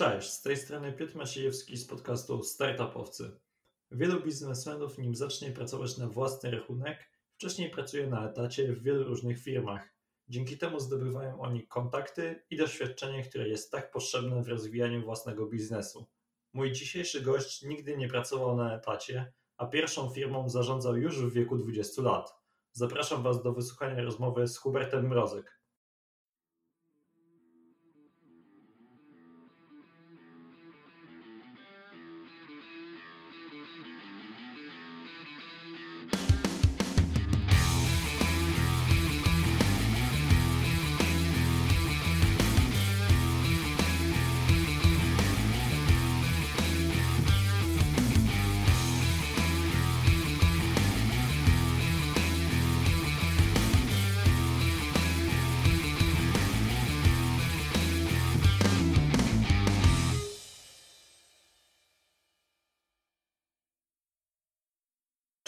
Cześć, 0.00 0.30
z 0.30 0.42
tej 0.42 0.56
strony 0.56 0.92
Piotr 0.92 1.16
Maciejewski 1.16 1.76
z 1.76 1.86
podcastu 1.86 2.42
Startupowcy. 2.42 3.40
Wielu 3.90 4.22
biznesmenów, 4.22 4.98
nim 4.98 5.14
zacznie 5.14 5.50
pracować 5.50 5.98
na 5.98 6.08
własny 6.08 6.50
rachunek, 6.50 7.10
wcześniej 7.34 7.70
pracuje 7.70 8.06
na 8.06 8.30
etacie 8.30 8.72
w 8.72 8.82
wielu 8.82 9.04
różnych 9.04 9.42
firmach. 9.42 9.94
Dzięki 10.28 10.58
temu 10.58 10.80
zdobywają 10.80 11.40
oni 11.40 11.66
kontakty 11.66 12.42
i 12.50 12.56
doświadczenie, 12.56 13.22
które 13.22 13.48
jest 13.48 13.70
tak 13.70 13.90
potrzebne 13.90 14.42
w 14.42 14.48
rozwijaniu 14.48 15.04
własnego 15.04 15.46
biznesu. 15.46 16.06
Mój 16.52 16.72
dzisiejszy 16.72 17.20
gość 17.20 17.62
nigdy 17.62 17.96
nie 17.96 18.08
pracował 18.08 18.56
na 18.56 18.76
etacie, 18.76 19.32
a 19.56 19.66
pierwszą 19.66 20.10
firmą 20.10 20.48
zarządzał 20.48 20.96
już 20.96 21.18
w 21.18 21.32
wieku 21.32 21.56
20 21.56 22.02
lat. 22.02 22.34
Zapraszam 22.72 23.22
Was 23.22 23.42
do 23.42 23.52
wysłuchania 23.52 24.02
rozmowy 24.02 24.48
z 24.48 24.58
Hubertem 24.58 25.08
Mrozyk. 25.08 25.59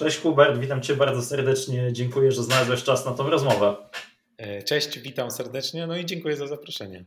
Cześć 0.03 0.21
Hubert, 0.21 0.59
witam 0.59 0.83
Cię 0.83 0.97
bardzo 0.97 1.23
serdecznie. 1.23 1.93
Dziękuję, 1.93 2.33
że 2.33 2.43
znalazłeś 2.43 2.85
czas 2.85 3.07
na 3.07 3.13
tą 3.13 3.31
rozmowę. 3.31 3.77
E, 4.39 4.63
cześć, 4.63 4.99
witam 4.99 5.31
serdecznie, 5.31 5.87
no 5.87 5.97
i 5.97 6.07
dziękuję 6.07 6.37
za 6.37 6.47
zaproszenie. 6.47 7.05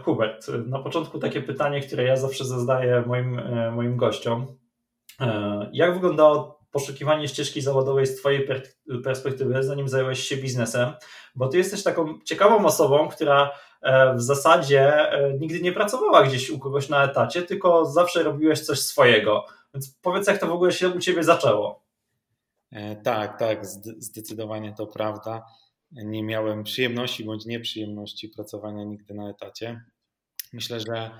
Hubert, 0.00 0.46
na 0.66 0.78
początku 0.78 1.18
takie 1.18 1.42
pytanie, 1.42 1.80
które 1.80 2.04
ja 2.04 2.16
zawsze 2.16 2.44
zadaję 2.44 3.04
moim, 3.06 3.38
e, 3.38 3.70
moim 3.70 3.96
gościom. 3.96 4.58
E, 5.20 5.70
jak 5.72 5.94
wyglądało 5.94 6.60
poszukiwanie 6.70 7.28
ścieżki 7.28 7.60
zawodowej 7.60 8.06
z 8.06 8.16
Twojej 8.16 8.48
perspektywy, 9.04 9.62
zanim 9.62 9.88
zająłeś 9.88 10.20
się 10.20 10.36
biznesem? 10.36 10.92
Bo 11.34 11.48
Ty 11.48 11.58
jesteś 11.58 11.82
taką 11.82 12.18
ciekawą 12.24 12.66
osobą, 12.66 13.08
która 13.08 13.50
w 14.16 14.22
zasadzie 14.22 15.10
nigdy 15.40 15.60
nie 15.60 15.72
pracowała 15.72 16.22
gdzieś 16.22 16.50
u 16.50 16.58
kogoś 16.58 16.88
na 16.88 17.04
etacie, 17.04 17.42
tylko 17.42 17.84
zawsze 17.84 18.22
robiłeś 18.22 18.60
coś 18.60 18.78
swojego. 18.78 19.44
Więc 19.74 19.98
powiedz, 20.02 20.26
jak 20.26 20.38
to 20.38 20.46
w 20.46 20.52
ogóle 20.52 20.72
się 20.72 20.88
u 20.88 20.98
Ciebie 20.98 21.24
zaczęło? 21.24 21.85
E, 22.76 22.96
tak, 22.96 23.38
tak, 23.38 23.66
zdecydowanie 23.98 24.74
to 24.78 24.86
prawda. 24.86 25.46
Nie 25.92 26.22
miałem 26.22 26.64
przyjemności 26.64 27.24
bądź 27.24 27.46
nieprzyjemności 27.46 28.28
pracowania 28.28 28.84
nigdy 28.84 29.14
na 29.14 29.30
etacie. 29.30 29.80
Myślę, 30.52 30.80
że 30.80 31.10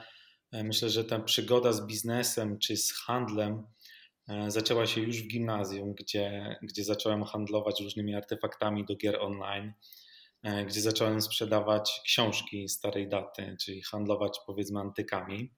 e, 0.53 0.65
myślę, 0.65 0.91
że 0.91 1.05
ta 1.05 1.19
przygoda 1.21 1.73
z 1.73 1.87
biznesem 1.87 2.59
czy 2.59 2.77
z 2.77 2.93
handlem 2.93 3.67
e, 4.29 4.51
zaczęła 4.51 4.87
się 4.87 5.01
już 5.01 5.23
w 5.23 5.29
gimnazjum, 5.29 5.95
gdzie, 5.95 6.57
gdzie 6.63 6.85
zacząłem 6.85 7.25
handlować 7.25 7.81
różnymi 7.81 8.15
artefaktami 8.15 8.85
do 8.85 8.97
gier 8.97 9.21
online, 9.21 9.73
gdzie 10.67 10.81
zacząłem 10.81 11.23
sprzedawać 11.23 12.01
książki 12.05 12.69
starej 12.69 13.09
daty, 13.09 13.57
czyli 13.61 13.83
handlować 13.83 14.39
powiedzmy 14.47 14.81
antykami, 14.81 15.53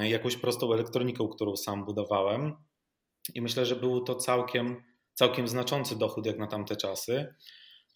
jakąś 0.00 0.36
prostą 0.36 0.72
elektroniką, 0.72 1.28
którą 1.28 1.56
sam 1.56 1.84
budowałem. 1.84 2.56
I 3.34 3.42
myślę, 3.42 3.66
że 3.66 3.76
był 3.76 4.00
to 4.00 4.14
całkiem, 4.14 4.82
całkiem 5.16 5.48
znaczący 5.48 5.98
dochód 5.98 6.26
jak 6.26 6.38
na 6.38 6.46
tamte 6.46 6.76
czasy. 6.76 7.34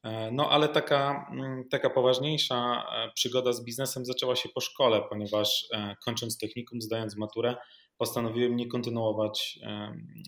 E, 0.03 0.31
no 0.31 0.51
ale 0.51 0.69
taka, 0.69 1.31
mm, 1.33 1.69
taka 1.69 1.91
poważniejsza 1.91 2.85
e, 2.95 3.13
przygoda 3.15 3.53
z 3.53 3.65
biznesem 3.65 4.05
zaczęła 4.05 4.37
się 4.37 4.49
po 4.49 4.61
szkole, 4.61 5.03
ponieważ 5.09 5.67
e, 5.73 5.97
kończąc 6.05 6.39
technikum, 6.39 6.81
zdając 6.81 7.17
maturę, 7.17 7.57
postanowiłem 7.99 8.57
nie 8.57 8.67
kontynuować, 8.67 9.59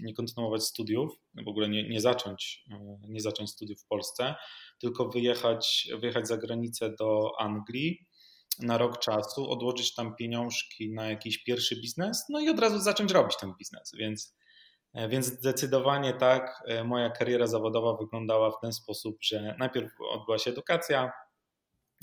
nie 0.03 0.15
kontynuować 0.15 0.63
studiów, 0.63 1.13
w 1.45 1.49
ogóle 1.49 1.69
nie, 1.69 1.89
nie, 1.89 2.01
zacząć, 2.01 2.65
nie 3.09 3.21
zacząć 3.21 3.51
studiów 3.51 3.81
w 3.83 3.87
Polsce, 3.87 4.35
tylko 4.79 5.09
wyjechać, 5.09 5.89
wyjechać 5.99 6.29
za 6.29 6.37
granicę 6.37 6.95
do 6.99 7.31
Anglii 7.39 8.07
na 8.59 8.79
rok 8.79 8.99
czasu, 8.99 9.51
odłożyć 9.51 9.95
tam 9.95 10.17
pieniążki 10.17 10.93
na 10.95 11.11
jakiś 11.11 11.45
pierwszy 11.45 11.81
biznes, 11.81 12.25
no 12.29 12.41
i 12.41 12.49
od 12.49 12.61
razu 12.61 12.79
zacząć 12.79 13.13
robić 13.13 13.37
ten 13.37 13.53
biznes. 13.59 13.93
Więc 13.99 14.35
więc 14.95 15.27
zdecydowanie 15.27 16.13
tak, 16.13 16.63
e, 16.67 16.85
moja 16.85 17.11
kariera 17.11 17.47
zawodowa 17.47 17.97
wyglądała 17.97 18.51
w 18.51 18.61
ten 18.61 18.73
sposób, 18.73 19.17
że 19.21 19.55
najpierw 19.59 19.91
odbyła 20.11 20.39
się 20.39 20.51
edukacja, 20.51 21.13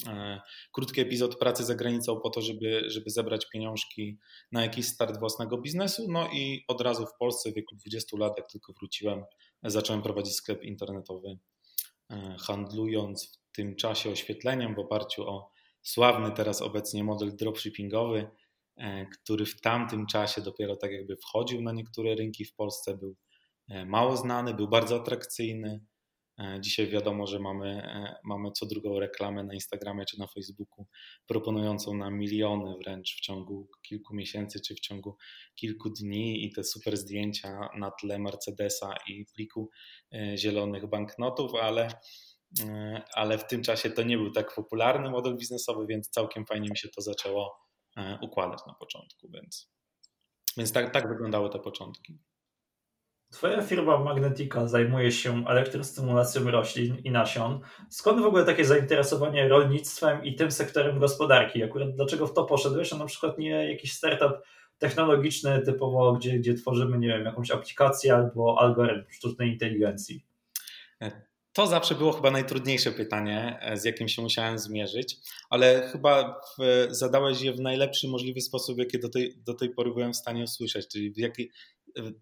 e, 0.07 0.41
krótki 0.71 1.01
epizod 1.01 1.39
pracy 1.39 1.63
za 1.63 1.75
granicą 1.75 2.19
po 2.19 2.29
to, 2.29 2.41
żeby, 2.41 2.83
żeby 2.87 3.09
zebrać 3.09 3.49
pieniążki 3.49 4.17
na 4.51 4.61
jakiś 4.61 4.87
start 4.87 5.19
własnego 5.19 5.57
biznesu. 5.57 6.05
No 6.09 6.27
i 6.27 6.63
od 6.67 6.81
razu 6.81 7.05
w 7.05 7.17
Polsce 7.19 7.51
w 7.51 7.55
wieku 7.55 7.75
20 7.75 8.17
lat, 8.17 8.37
jak 8.37 8.47
tylko 8.47 8.73
wróciłem, 8.73 9.23
zacząłem 9.63 10.01
prowadzić 10.01 10.35
sklep 10.35 10.63
internetowy, 10.63 11.37
handlując 12.39 13.39
w 13.51 13.55
tym 13.55 13.75
czasie 13.75 14.09
oświetleniem 14.09 14.75
w 14.75 14.79
oparciu 14.79 15.29
o 15.29 15.51
sławny 15.81 16.31
teraz 16.31 16.61
obecnie 16.61 17.03
model 17.03 17.35
dropshippingowy, 17.35 18.27
E, 18.27 18.48
który 19.13 19.45
w 19.45 19.61
tamtym 19.61 20.05
czasie 20.05 20.41
dopiero 20.41 20.75
tak 20.75 20.91
jakby 20.91 21.15
wchodził 21.17 21.61
na 21.61 21.71
niektóre 21.71 22.15
rynki 22.15 22.45
w 22.45 22.55
Polsce, 22.55 22.97
był 22.97 23.15
e, 23.69 23.85
mało 23.85 24.17
znany, 24.17 24.53
był 24.53 24.67
bardzo 24.67 25.01
atrakcyjny. 25.01 25.85
E, 26.39 26.57
dzisiaj 26.61 26.87
wiadomo, 26.87 27.27
że 27.27 27.39
mamy, 27.39 27.81
mamy 28.23 28.51
co 28.51 28.65
drugą 28.65 28.99
reklamę 28.99 29.43
na 29.43 29.53
Instagramie 29.53 30.05
czy 30.05 30.19
na 30.19 30.27
Facebooku, 30.27 30.87
proponującą 31.27 31.93
nam 31.93 32.17
miliony 32.17 32.75
wręcz 32.83 33.15
w 33.17 33.21
ciągu 33.21 33.69
kilku 33.81 34.15
miesięcy 34.15 34.59
czy 34.67 34.75
w 34.75 34.79
ciągu 34.79 35.17
kilku 35.55 35.89
dni 35.89 36.45
i 36.45 36.51
te 36.51 36.63
super 36.63 36.97
zdjęcia 36.97 37.69
na 37.77 37.91
tle 37.91 38.19
Mercedesa 38.19 38.95
i 39.07 39.25
pliku 39.35 39.69
zielonych 40.35 40.89
banknotów, 40.89 41.55
ale, 41.55 41.87
ale 43.13 43.37
w 43.37 43.47
tym 43.47 43.61
czasie 43.61 43.89
to 43.89 44.03
nie 44.03 44.17
był 44.17 44.31
tak 44.31 44.55
popularny 44.55 45.09
model 45.09 45.37
biznesowy, 45.37 45.85
więc 45.87 46.09
całkiem 46.09 46.45
fajnie 46.45 46.69
mi 46.69 46.77
się 46.77 46.89
to 46.89 47.01
zaczęło 47.01 47.68
E, 47.68 47.68
układać 48.21 48.59
na 48.67 48.73
początku, 48.73 49.29
więc, 49.29 49.71
więc 50.57 50.71
tak, 50.71 50.93
tak 50.93 51.07
wyglądały 51.07 51.49
te 51.49 51.59
początki. 51.59 52.19
Twoja 53.31 53.61
firma 53.61 53.97
Magnetica 53.97 54.67
zajmuje 54.67 55.11
się 55.11 55.47
elektrostymulacją 55.47 56.51
roślin 56.51 56.97
i 57.03 57.11
nasion. 57.11 57.59
Skąd 57.89 58.21
w 58.21 58.25
ogóle 58.25 58.45
takie 58.45 58.65
zainteresowanie 58.65 59.47
rolnictwem 59.47 60.23
i 60.23 60.35
tym 60.35 60.51
sektorem 60.51 60.99
gospodarki? 60.99 61.63
Akurat 61.63 61.95
dlaczego 61.95 62.27
w 62.27 62.33
to 62.33 62.43
poszedłeś, 62.43 62.93
a 62.93 62.97
na 62.97 63.05
przykład 63.05 63.37
nie 63.37 63.71
jakiś 63.71 63.93
startup 63.93 64.33
technologiczny 64.77 65.61
typowo, 65.61 66.13
gdzie, 66.13 66.39
gdzie 66.39 66.53
tworzymy, 66.53 66.99
nie 66.99 67.07
wiem, 67.07 67.25
jakąś 67.25 67.51
aplikację 67.51 68.15
albo 68.15 68.59
algorytm 68.59 69.11
sztucznej 69.11 69.49
inteligencji? 69.49 70.25
E, 71.59 71.61
to 71.61 71.67
zawsze 71.67 71.95
było 71.95 72.11
chyba 72.11 72.31
najtrudniejsze 72.31 72.91
pytanie, 72.91 73.59
e, 73.61 73.77
z 73.77 73.85
jakim 73.85 74.07
się 74.07 74.21
musiałem 74.21 74.59
zmierzyć, 74.59 75.17
ale 75.49 75.89
chyba 75.91 76.41
w, 76.57 76.87
zadałeś 76.89 77.41
je 77.41 77.53
w 77.53 77.59
najlepszy 77.59 78.07
możliwy 78.07 78.41
sposób, 78.41 78.79
jaki 78.79 78.99
do 78.99 79.09
tej, 79.09 79.37
do 79.37 79.53
tej 79.53 79.69
pory 79.69 79.91
byłem 79.91 80.13
w 80.13 80.17
stanie 80.17 80.43
usłyszeć, 80.43 80.87
czyli 80.87 81.11
w 81.11 81.17
jaki, 81.17 81.49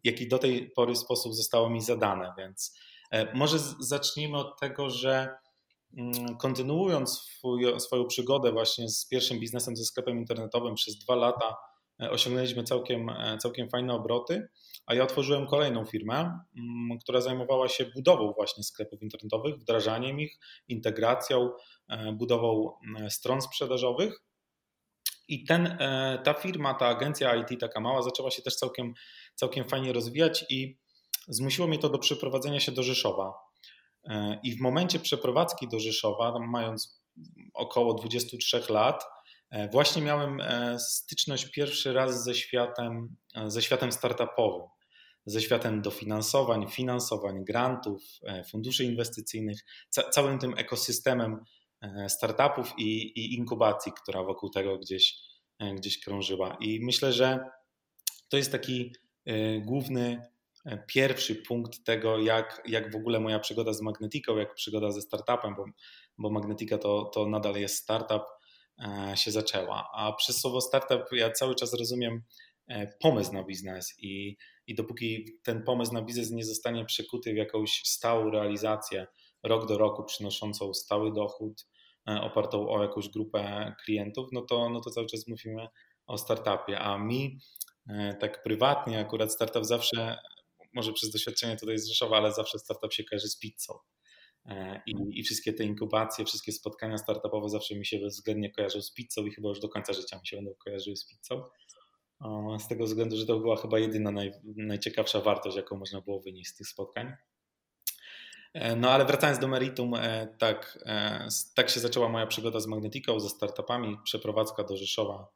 jaki 0.03 0.27
do 0.27 0.37
tej 0.37 0.71
pory 0.71 0.95
sposób 0.95 1.33
zostało 1.33 1.69
mi 1.69 1.81
zadane. 1.81 2.33
Więc 2.37 2.79
e, 3.11 3.35
może 3.35 3.59
zacznijmy 3.79 4.37
od 4.37 4.59
tego, 4.59 4.89
że 4.89 5.35
mm, 5.97 6.37
kontynuując 6.37 7.11
swój, 7.17 7.79
swoją 7.79 8.05
przygodę 8.05 8.51
właśnie 8.51 8.89
z 8.89 9.07
pierwszym 9.07 9.39
biznesem 9.39 9.75
ze 9.75 9.85
sklepem 9.85 10.17
internetowym 10.17 10.75
przez 10.75 10.97
dwa 10.97 11.15
lata, 11.15 11.45
e, 11.49 11.55
osiągnęliśmy 11.99 12.63
całkiem, 12.63 13.11
całkiem 13.39 13.69
fajne 13.69 13.94
obroty 13.94 14.47
a 14.88 14.94
ja 14.94 15.03
otworzyłem 15.03 15.47
kolejną 15.47 15.85
firmę, 15.85 16.39
mm, 16.57 16.99
która 16.99 17.21
zajmowała 17.21 17.67
się 17.67 17.85
budową 17.85 18.33
właśnie 18.33 18.63
sklepów 18.63 19.03
internetowych, 19.03 19.55
wdrażaniem 19.55 20.19
ich, 20.19 20.38
integracją, 20.67 21.49
e, 21.89 22.11
budową 22.11 22.73
mm, 22.88 23.11
stron 23.11 23.41
sprzedażowych. 23.41 24.23
I 25.27 25.45
ten, 25.45 25.67
e, 25.67 26.19
ta 26.23 26.33
firma, 26.33 26.73
ta 26.73 26.88
agencja 26.88 27.35
IT 27.35 27.59
taka 27.59 27.79
mała 27.79 28.01
zaczęła 28.01 28.31
się 28.31 28.41
też 28.41 28.55
całkiem, 28.55 28.93
całkiem 29.35 29.65
fajnie 29.65 29.93
rozwijać 29.93 30.45
i 30.50 30.77
zmusiło 31.27 31.67
mnie 31.67 31.79
to 31.79 31.89
do 31.89 32.00
przeprowadzenia 32.00 32.59
się 32.59 32.71
do 32.71 32.83
Rzeszowa. 32.83 33.33
E, 34.03 34.39
I 34.43 34.55
w 34.55 34.61
momencie 34.61 35.00
przeprowadzki 35.00 35.67
do 35.67 35.79
Rzeszowa, 35.79 36.39
mając 36.39 37.01
około 37.53 37.93
23 37.93 38.73
lat, 38.73 39.03
właśnie 39.71 40.01
miałem 40.01 40.41
styczność 40.79 41.51
pierwszy 41.51 41.94
raz 41.94 42.23
ze 42.23 42.35
światem, 42.35 43.15
ze 43.47 43.61
światem 43.61 43.91
startupowym 43.91 44.67
ze 45.27 45.41
światem 45.41 45.81
dofinansowań, 45.81 46.67
finansowań, 46.69 47.44
grantów, 47.45 48.03
e, 48.23 48.44
funduszy 48.44 48.83
inwestycyjnych, 48.83 49.65
ca 49.89 50.09
całym 50.09 50.39
tym 50.39 50.53
ekosystemem 50.57 51.39
e, 51.81 52.09
startupów 52.09 52.73
i, 52.77 53.19
i, 53.19 53.33
inkubacji, 53.35 53.91
która 54.01 54.23
wokół 54.23 54.49
tego 54.49 54.77
gdzieś, 54.77 55.15
gdzieś 55.75 56.00
krążyła. 56.00 56.57
I 56.59 56.79
myślę, 56.85 57.13
że 57.13 57.39
to 58.29 58.38
jest 58.38 58.51
taki 58.51 58.95
główny 59.61 60.21
pierwszy 60.88 61.35
punkt 61.35 61.83
tego, 61.83 62.19
jak, 62.19 62.61
jak 62.65 62.91
w 62.91 62.95
ogóle 62.95 63.19
moja 63.19 63.39
przygoda 63.39 63.73
z 63.73 63.81
Magnetiką, 63.81 64.38
jak 64.38 64.53
przygoda 64.53 64.91
ze 64.91 65.01
startupem, 65.01 65.55
bo, 65.55 65.65
bo 66.17 66.29
Magnetika 66.29 66.77
to, 66.77 67.03
to 67.13 67.25
nadal 67.25 67.55
jest 67.55 67.75
startup, 67.75 68.23
się 69.15 69.31
zaczęła. 69.31 69.89
A 69.94 70.13
przez 70.13 70.41
słowo 70.41 70.62
startup 70.62 71.01
ja 71.12 71.31
cały 71.31 71.56
czas 71.56 71.74
rozumiem 71.74 72.24
pomysł 73.00 73.33
na 73.33 73.44
biznes 73.44 73.94
i, 74.00 74.38
i 74.68 74.75
dopóki 74.75 75.25
ten 75.44 75.63
pomysł 75.63 75.94
na 75.94 76.01
biznes 76.01 76.31
nie 76.31 76.45
zostanie 76.45 76.85
przekuty 76.85 77.33
w 77.33 77.38
jakąś 77.38 77.81
stałą 77.85 78.31
realizację, 78.31 79.07
rok 79.44 79.68
do 79.68 79.77
roku 79.77 80.03
przynoszącą 80.03 80.74
stały 80.74 81.13
dochód, 81.13 81.68
e, 82.09 82.21
opartą 82.21 82.69
o 82.69 82.83
jakąś 82.83 83.09
grupę 83.09 83.74
klientów, 83.83 84.29
no 84.31 84.41
to, 84.41 84.69
no 84.69 84.81
to 84.81 84.89
cały 84.89 85.07
czas 85.07 85.27
mówimy 85.27 85.68
o 86.07 86.18
startupie. 86.18 86.79
A 86.79 86.97
mi 86.97 87.39
e, 87.89 88.13
tak 88.13 88.44
prywatnie 88.44 89.00
akurat 89.00 89.33
startup 89.33 89.65
zawsze, 89.65 90.18
może 90.74 90.94
przez 90.94 91.12
doświadczenie 91.12 91.57
tutaj 91.57 91.79
z 91.79 91.88
Rzeszowa, 91.88 92.18
ale 92.18 92.33
zawsze 92.33 92.59
startup 92.59 92.94
się 92.94 93.03
kojarzy 93.03 93.27
z 93.27 93.39
pizzą. 93.39 93.74
E, 94.47 94.81
I, 94.85 95.19
I, 95.19 95.23
wszystkie 95.23 95.53
te 95.53 95.63
inkubacje, 95.63 96.25
wszystkie 96.25 96.51
spotkania 96.51 96.97
startupowe 96.97 97.49
zawsze 97.49 97.75
mi 97.75 97.85
się 97.85 97.99
względnie 97.99 98.51
kojarzą 98.51 98.81
z 98.81 98.94
pizzą 98.94 99.25
i 99.25 99.31
chyba 99.31 99.49
już 99.49 99.59
do 99.59 99.69
końca 99.69 99.94
życia 99.94 100.19
mi 100.19 100.27
się 100.27 100.38
będą 100.38 100.53
kojarzyły 100.53 100.95
z 100.95 101.05
pizzą. 101.05 101.44
Z 102.59 102.67
tego 102.67 102.85
względu, 102.85 103.17
że 103.17 103.25
to 103.25 103.39
była 103.39 103.55
chyba 103.55 103.79
jedyna 103.79 104.11
naj, 104.11 104.31
najciekawsza 104.44 105.21
wartość, 105.21 105.57
jaką 105.57 105.77
można 105.77 106.01
było 106.01 106.19
wynieść 106.19 106.49
z 106.49 106.55
tych 106.55 106.67
spotkań. 106.67 107.13
E, 108.53 108.75
no 108.75 108.91
ale 108.91 109.05
wracając 109.05 109.39
do 109.39 109.47
meritum, 109.47 109.94
e, 109.95 110.27
tak, 110.39 110.79
tak 111.55 111.69
się 111.69 111.79
zaczęła 111.79 112.09
moja 112.09 112.27
przygoda 112.27 112.59
z 112.59 112.67
Magnetiką, 112.67 113.19
ze 113.19 113.29
startupami, 113.29 113.97
przeprowadzka 114.03 114.63
do 114.63 114.77
Rzeszowa, 114.77 115.27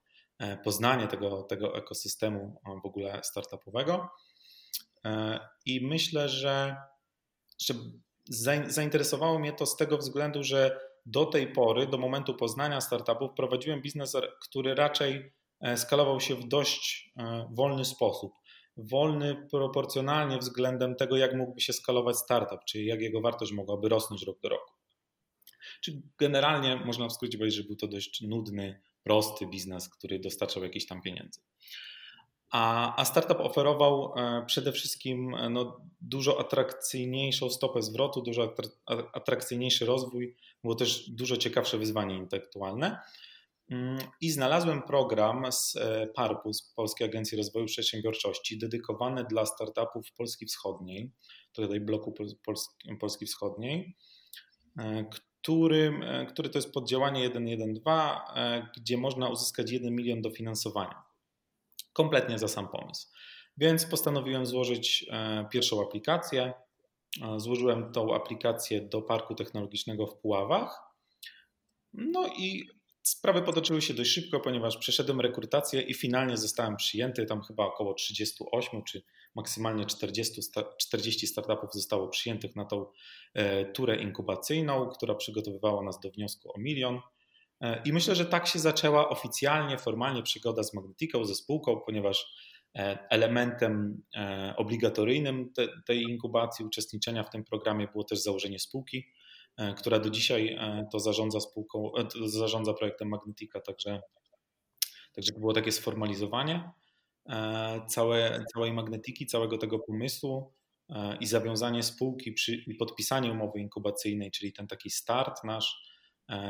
poznanie 0.63 1.07
tego, 1.07 1.43
tego 1.43 1.77
ekosystemu 1.77 2.61
w 2.83 2.85
ogóle 2.85 3.19
startupowego. 3.23 4.09
I 5.65 5.87
myślę, 5.87 6.29
że, 6.29 6.75
że 7.59 7.73
zainteresowało 8.67 9.39
mnie 9.39 9.53
to 9.53 9.65
z 9.65 9.77
tego 9.77 9.97
względu, 9.97 10.43
że 10.43 10.79
do 11.05 11.25
tej 11.25 11.53
pory, 11.53 11.87
do 11.87 11.97
momentu 11.97 12.33
poznania 12.33 12.81
startupów, 12.81 13.29
prowadziłem 13.35 13.81
biznes, 13.81 14.13
który 14.41 14.75
raczej 14.75 15.33
skalował 15.75 16.19
się 16.19 16.35
w 16.35 16.47
dość 16.47 17.13
wolny 17.51 17.85
sposób 17.85 18.33
wolny 18.77 19.47
proporcjonalnie 19.51 20.37
względem 20.37 20.95
tego, 20.95 21.17
jak 21.17 21.35
mógłby 21.35 21.61
się 21.61 21.73
skalować 21.73 22.17
startup, 22.17 22.59
czyli 22.65 22.85
jak 22.85 23.01
jego 23.01 23.21
wartość 23.21 23.51
mogłaby 23.51 23.89
rosnąć 23.89 24.23
rok 24.23 24.39
do 24.41 24.49
roku. 24.49 24.73
Czyli 25.81 26.01
generalnie 26.17 26.75
można 26.75 27.07
w 27.07 27.13
skrócie 27.13 27.37
powiedzieć, 27.37 27.57
że 27.57 27.63
był 27.63 27.75
to 27.75 27.87
dość 27.87 28.21
nudny, 28.21 28.81
prosty 29.03 29.47
biznes, 29.47 29.89
który 29.89 30.19
dostarczał 30.19 30.63
jakieś 30.63 30.85
tam 30.85 31.01
pieniędzy. 31.01 31.41
A, 32.51 32.95
a 33.01 33.05
startup 33.05 33.39
oferował 33.39 34.13
e, 34.15 34.45
przede 34.45 34.71
wszystkim 34.71 35.35
e, 35.35 35.49
no, 35.49 35.81
dużo 36.01 36.39
atrakcyjniejszą 36.39 37.49
stopę 37.49 37.81
zwrotu, 37.81 38.21
dużo 38.21 38.55
atrakcyjniejszy 39.13 39.85
rozwój, 39.85 40.35
było 40.63 40.75
też 40.75 41.09
dużo 41.09 41.37
ciekawsze 41.37 41.77
wyzwanie 41.77 42.15
intelektualne. 42.15 42.99
Mm, 43.69 43.97
I 44.21 44.31
znalazłem 44.31 44.81
program 44.81 45.51
z 45.51 45.75
e, 45.75 46.07
PARP-u, 46.07 46.53
z 46.53 46.73
Polskiej 46.73 47.07
Agencji 47.07 47.37
Rozwoju 47.37 47.65
Przedsiębiorczości, 47.65 48.59
dedykowany 48.59 49.23
dla 49.23 49.45
startupów 49.45 50.11
Polski 50.17 50.45
Wschodniej, 50.45 51.11
tutaj 51.53 51.79
bloku 51.79 52.13
Polski, 52.45 52.95
Polski 52.99 53.25
Wschodniej, 53.25 53.97
który, 55.11 55.99
który 56.29 56.49
to 56.49 56.57
jest 56.57 56.73
poddziałanie 56.73 57.29
112, 57.29 58.69
gdzie 58.77 58.97
można 58.97 59.29
uzyskać 59.29 59.71
1 59.71 59.95
milion 59.95 60.21
dofinansowania. 60.21 61.10
Kompletnie 61.93 62.39
za 62.39 62.47
sam 62.47 62.67
pomysł. 62.67 63.07
Więc 63.57 63.85
postanowiłem 63.85 64.45
złożyć 64.45 65.05
pierwszą 65.51 65.81
aplikację. 65.87 66.53
Złożyłem 67.37 67.91
tą 67.91 68.15
aplikację 68.15 68.81
do 68.81 69.01
Parku 69.01 69.35
Technologicznego 69.35 70.07
w 70.07 70.17
Puławach. 70.17 70.79
No 71.93 72.27
i 72.27 72.67
Sprawy 73.03 73.41
potoczyły 73.41 73.81
się 73.81 73.93
dość 73.93 74.11
szybko, 74.11 74.39
ponieważ 74.39 74.77
przeszedłem 74.77 75.21
rekrutację 75.21 75.81
i 75.81 75.93
finalnie 75.93 76.37
zostałem 76.37 76.75
przyjęty. 76.75 77.25
Tam 77.25 77.41
chyba 77.41 77.65
około 77.65 77.93
38 77.93 78.83
czy 78.83 79.03
maksymalnie 79.35 79.85
40, 79.85 80.41
40 80.77 81.27
startupów 81.27 81.73
zostało 81.73 82.07
przyjętych 82.07 82.55
na 82.55 82.65
tą 82.65 82.85
e, 83.33 83.65
turę 83.65 83.95
inkubacyjną, 83.95 84.89
która 84.89 85.15
przygotowywała 85.15 85.83
nas 85.83 85.99
do 85.99 86.11
wniosku 86.11 86.51
o 86.55 86.59
milion. 86.59 86.99
E, 87.61 87.81
I 87.85 87.93
myślę, 87.93 88.15
że 88.15 88.25
tak 88.25 88.47
się 88.47 88.59
zaczęła 88.59 89.09
oficjalnie, 89.09 89.77
formalnie 89.77 90.23
przygoda 90.23 90.63
z 90.63 90.73
Magnetiką, 90.73 91.25
ze 91.25 91.35
spółką, 91.35 91.81
ponieważ 91.85 92.35
e, 92.75 93.07
elementem 93.09 94.01
obligatoryjnym 94.57 95.53
tej 95.85 96.01
inkubacji, 96.01 96.65
uczestniczenia 96.65 97.23
w 97.23 97.29
tym 97.29 97.43
programie 97.43 97.87
było 97.87 98.03
też 98.03 98.19
założenie 98.19 98.59
spółki. 98.59 99.05
E, 99.57 99.73
która 99.73 99.99
do 99.99 100.09
dzisiaj 100.09 100.57
e, 100.59 100.87
to 100.91 100.99
zarządza 100.99 101.39
spółką, 101.39 101.91
e, 101.95 102.05
to 102.05 102.29
zarządza 102.29 102.73
projektem 102.73 103.09
Magnetica, 103.09 103.59
także, 103.59 104.01
także 105.13 105.31
było 105.39 105.53
takie 105.53 105.71
sformalizowanie 105.71 106.71
całe, 107.87 108.45
całej 108.53 108.73
magnetiki, 108.73 109.25
całego 109.25 109.57
tego 109.57 109.79
pomysłu 109.79 110.53
i 111.19 111.25
zawiązanie 111.25 111.83
spółki 111.83 112.31
przy, 112.31 112.55
i 112.55 112.75
podpisanie 112.75 113.31
umowy 113.31 113.59
inkubacyjnej, 113.59 114.31
czyli 114.31 114.53
ten 114.53 114.67
taki 114.67 114.89
start 114.89 115.43
nasz 115.43 115.90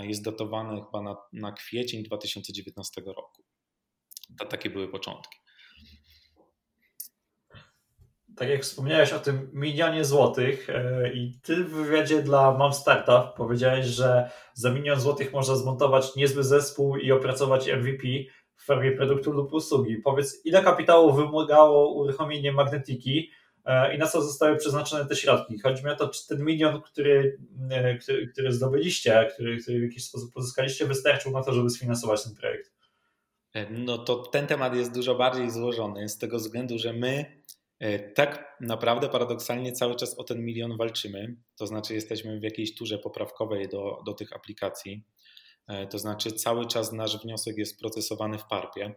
jest 0.03 0.23
datowany 0.23 0.81
chyba 0.85 1.01
na, 1.01 1.17
na 1.33 1.51
kwiecień 1.51 2.03
2019 2.03 3.01
roku. 3.05 3.43
To 4.39 4.45
takie 4.45 4.69
były 4.69 4.87
początki 4.87 5.41
tak 8.35 8.49
jak 8.49 8.61
wspomniałeś 8.61 9.13
o 9.13 9.19
tym 9.19 9.49
milionie 9.53 10.05
złotych 10.05 10.69
e, 10.69 11.13
i 11.13 11.39
ty 11.43 11.63
w 11.63 11.69
wywiadzie 11.69 12.21
dla 12.21 12.57
Mam 12.57 12.73
Startup 12.73 13.35
powiedziałeś, 13.37 13.85
że 13.85 14.29
za 14.53 14.69
milion 14.69 14.99
złotych 14.99 15.33
można 15.33 15.55
zmontować 15.55 16.15
niezły 16.15 16.43
zespół 16.43 16.97
i 16.97 17.11
opracować 17.11 17.67
MVP 17.67 18.07
w 18.55 18.65
formie 18.65 18.91
produktu 18.91 19.31
lub 19.31 19.53
usługi. 19.53 19.97
Powiedz, 19.97 20.45
ile 20.45 20.63
kapitału 20.63 21.13
wymagało 21.13 21.93
uruchomienie 21.93 22.51
magnetiki 22.51 23.29
e, 23.29 23.40
i 23.95 23.97
na 23.97 24.07
co 24.07 24.21
zostały 24.21 24.57
przeznaczone 24.57 25.05
te 25.05 25.15
środki? 25.15 25.59
Chodzi 25.59 25.83
mi 25.83 25.89
o 25.89 25.95
to, 25.95 26.09
czy 26.09 26.27
ten 26.27 26.45
milion, 26.45 26.81
który, 26.81 27.39
e, 27.69 27.97
który, 27.97 28.27
który 28.27 28.53
zdobyliście, 28.53 29.29
który, 29.33 29.57
który 29.57 29.79
w 29.79 29.83
jakiś 29.83 30.05
sposób 30.05 30.33
pozyskaliście, 30.33 30.85
wystarczył 30.85 31.31
na 31.31 31.43
to, 31.43 31.53
żeby 31.53 31.69
sfinansować 31.69 32.23
ten 32.23 32.35
projekt? 32.35 32.71
No 33.69 33.97
to 33.97 34.15
ten 34.15 34.47
temat 34.47 34.75
jest 34.75 34.93
dużo 34.93 35.15
bardziej 35.15 35.51
złożony 35.51 36.09
z 36.09 36.17
tego 36.17 36.37
względu, 36.37 36.77
że 36.77 36.93
my 36.93 37.41
E, 37.81 37.99
tak 37.99 38.57
naprawdę 38.59 39.09
paradoksalnie 39.09 39.71
cały 39.71 39.95
czas 39.95 40.19
o 40.19 40.23
ten 40.23 40.45
milion 40.45 40.77
walczymy, 40.77 41.35
to 41.55 41.67
znaczy 41.67 41.93
jesteśmy 41.93 42.39
w 42.39 42.43
jakiejś 42.43 42.75
turze 42.75 42.97
poprawkowej 42.97 43.69
do, 43.69 44.01
do 44.05 44.13
tych 44.13 44.33
aplikacji, 44.33 45.03
e, 45.67 45.87
to 45.87 45.99
znaczy 45.99 46.31
cały 46.31 46.67
czas 46.67 46.91
nasz 46.91 47.23
wniosek 47.23 47.57
jest 47.57 47.79
procesowany 47.79 48.37
w 48.37 48.45
parpie, 48.45 48.95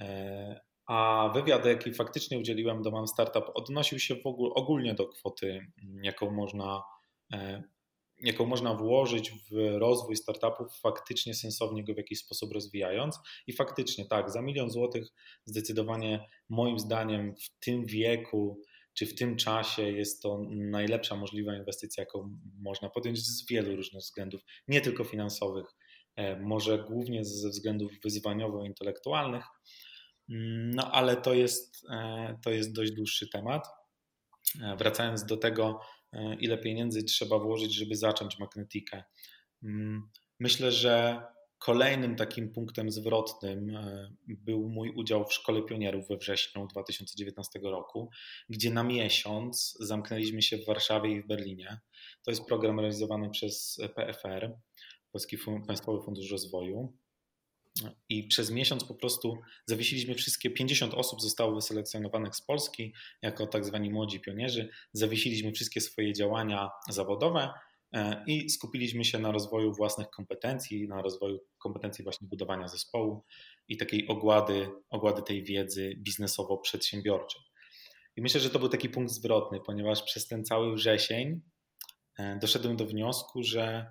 e, 0.00 0.60
a 0.90 1.30
wywiad, 1.34 1.66
jaki 1.66 1.92
faktycznie 1.92 2.38
udzieliłem 2.38 2.82
do 2.82 2.90
Mam 2.90 3.06
Startup, 3.06 3.44
odnosił 3.54 3.98
się 3.98 4.14
w 4.16 4.26
ogóle 4.26 4.54
ogólnie 4.54 4.94
do 4.94 5.08
kwoty, 5.08 5.66
jaką 6.02 6.30
można 6.30 6.82
jaką 8.22 8.46
można 8.46 8.74
włożyć 8.74 9.30
w 9.30 9.78
rozwój 9.78 10.16
startupów, 10.16 10.66
faktycznie 10.80 11.34
sensownie 11.34 11.84
go 11.84 11.94
w 11.94 11.96
jakiś 11.96 12.18
sposób 12.18 12.52
rozwijając. 12.52 13.18
I 13.46 13.52
faktycznie 13.52 14.04
tak, 14.04 14.30
za 14.30 14.42
milion 14.42 14.70
złotych 14.70 15.08
zdecydowanie 15.44 16.28
moim 16.48 16.78
zdaniem 16.78 17.34
w 17.36 17.64
tym 17.64 17.86
wieku 17.86 18.62
czy 18.94 19.06
w 19.06 19.14
tym 19.14 19.36
czasie 19.36 19.82
jest 19.82 20.22
to 20.22 20.42
najlepsza 20.50 21.16
możliwa 21.16 21.56
inwestycja, 21.56 22.02
jaką 22.02 22.38
można 22.58 22.90
podjąć 22.90 23.18
z 23.18 23.46
wielu 23.46 23.76
różnych 23.76 24.02
względów, 24.02 24.40
nie 24.68 24.80
tylko 24.80 25.04
finansowych, 25.04 25.66
e, 26.16 26.40
może 26.40 26.78
głównie 26.78 27.24
ze 27.24 27.48
względów 27.48 27.92
wyzwaniowo-intelektualnych, 28.04 29.44
mm, 29.44 29.89
no 30.74 30.90
ale 30.92 31.16
to 31.16 31.34
jest, 31.34 31.86
e, 31.90 32.38
to 32.44 32.50
jest 32.50 32.72
dość 32.72 32.92
dłuższy 32.92 33.28
temat. 33.28 33.66
E, 34.62 34.76
wracając 34.76 35.24
do 35.24 35.36
tego, 35.36 35.80
E, 36.12 36.34
ile 36.34 36.58
pieniędzy 36.58 37.02
trzeba 37.02 37.38
włożyć, 37.38 37.74
żeby 37.74 37.96
zacząć 37.96 38.38
magnetikę. 38.38 39.04
Mm, 39.62 40.10
myślę, 40.40 40.72
że 40.72 41.22
kolejnym 41.58 42.16
takim 42.16 42.52
punktem 42.52 42.90
zwrotnym 42.90 43.78
był 44.28 44.68
mój 44.68 44.90
udział 44.90 45.24
w 45.24 45.32
Szkole 45.32 45.62
Pionierów 45.62 46.08
we 46.08 46.16
wrześniu 46.16 46.66
2019 46.66 47.60
roku, 47.62 48.10
gdzie 48.48 48.70
na 48.70 48.82
miesiąc 48.82 49.76
zamknęliśmy 49.80 50.42
się 50.42 50.58
w 50.58 50.66
Warszawie 50.66 51.10
i 51.12 51.22
w 51.22 51.26
Berlinie. 51.26 51.80
To 52.24 52.30
jest 52.30 52.44
program 52.44 52.80
realizowany 52.80 53.30
przez 53.30 53.80
PFR, 53.94 54.58
Polski 55.12 55.38
Państwowy 55.66 56.04
Fundusz 56.04 56.30
Rozwoju. 56.30 56.96
I 58.08 58.28
przez 58.28 58.50
miesiąc 58.50 58.84
po 58.84 58.94
prostu 58.94 59.38
zawiesiliśmy 59.66 60.14
wszystkie, 60.14 60.50
50 60.50 60.94
osób 60.94 61.22
zostało 61.22 61.54
wyselekcjonowanych 61.54 62.36
z 62.36 62.42
Polski 62.42 62.94
jako 63.22 63.46
tak 63.46 63.64
zwani 63.64 63.90
młodzi 63.90 64.20
pionierzy. 64.20 64.68
Zawiesiliśmy 64.92 65.52
wszystkie 65.52 65.80
swoje 65.80 66.12
działania 66.12 66.70
zawodowe 66.88 67.52
e, 67.92 68.24
i 68.26 68.50
skupiliśmy 68.50 69.04
się 69.04 69.18
na 69.18 69.32
rozwoju 69.32 69.72
własnych 69.72 70.10
kompetencji, 70.10 70.88
na 70.88 71.02
rozwoju 71.02 71.38
kompetencji 71.58 72.04
właśnie 72.04 72.28
budowania 72.28 72.68
zespołu. 72.68 73.24
i 73.68 73.76
takiej 73.76 74.08
ogłady, 74.08 74.68
ogłady 74.90 75.22
tej 75.22 75.44
wiedzy 75.44 75.94
biznesowo-przedsiębiorczej. 75.96 77.40
I 78.16 78.22
myślę, 78.22 78.40
że 78.40 78.50
to 78.50 78.58
był 78.58 78.68
taki 78.68 78.88
punkt 78.88 79.12
zwrotny, 79.12 79.60
ponieważ 79.66 80.02
przez 80.02 80.26
ten 80.26 80.44
cały 80.44 80.74
wrzesień 80.74 81.40
e, 82.18 82.38
doszedłem 82.38 82.76
do 82.76 82.86
wniosku, 82.86 83.42
że 83.42 83.86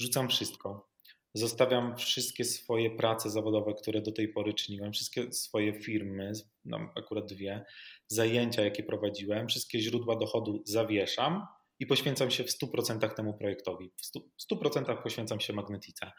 rzucam 0.00 0.28
wszystko. 0.28 0.91
Zostawiam 1.34 1.96
wszystkie 1.96 2.44
swoje 2.44 2.90
prace 2.90 3.30
zawodowe, 3.30 3.74
które 3.74 4.02
do 4.02 4.12
tej 4.12 4.28
pory 4.28 4.54
czyniłem, 4.54 4.92
wszystkie 4.92 5.32
swoje 5.32 5.80
firmy, 5.80 6.32
no 6.64 6.78
akurat 6.96 7.26
dwie, 7.26 7.64
zajęcia, 8.08 8.62
jakie 8.62 8.82
prowadziłem, 8.82 9.48
wszystkie 9.48 9.80
źródła 9.80 10.16
dochodu 10.16 10.62
zawieszam 10.64 11.46
i 11.78 11.86
poświęcam 11.86 12.30
się 12.30 12.44
w 12.44 12.50
100% 12.50 13.14
temu 13.14 13.34
projektowi. 13.34 13.90
W 13.96 14.54
100% 14.54 15.02
poświęcam 15.02 15.40
się 15.40 15.52
magnetice. 15.52 16.12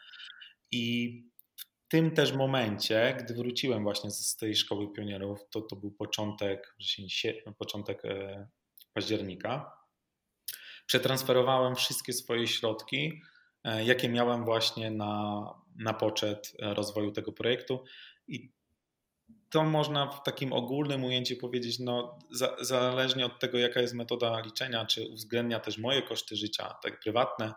I 0.70 1.14
w 1.56 1.64
tym 1.88 2.10
też 2.10 2.32
momencie, 2.32 3.16
gdy 3.20 3.34
wróciłem 3.34 3.82
właśnie 3.82 4.10
z 4.10 4.36
tej 4.36 4.56
szkoły 4.56 4.92
pionierów, 4.92 5.40
to, 5.50 5.60
to 5.60 5.76
był 5.76 5.90
początek, 5.90 6.76
początek 7.58 8.04
e, 8.04 8.48
października, 8.92 9.72
przetransferowałem 10.86 11.74
wszystkie 11.74 12.12
swoje 12.12 12.46
środki, 12.46 13.20
jakie 13.84 14.08
miałem 14.08 14.44
właśnie 14.44 14.90
na, 14.90 15.44
na 15.76 15.94
poczet 15.94 16.52
rozwoju 16.60 17.12
tego 17.12 17.32
projektu. 17.32 17.84
I 18.28 18.52
to 19.54 19.64
można 19.64 20.06
w 20.06 20.22
takim 20.22 20.52
ogólnym 20.52 21.04
ujęciu 21.04 21.36
powiedzieć, 21.36 21.78
no, 21.78 22.18
za, 22.30 22.56
zależnie 22.60 23.26
od 23.26 23.40
tego, 23.40 23.58
jaka 23.58 23.80
jest 23.80 23.94
metoda 23.94 24.40
liczenia, 24.40 24.86
czy 24.86 25.08
uwzględnia 25.08 25.60
też 25.60 25.78
moje 25.78 26.02
koszty 26.02 26.36
życia, 26.36 26.74
tak 26.82 27.00
prywatne, 27.00 27.52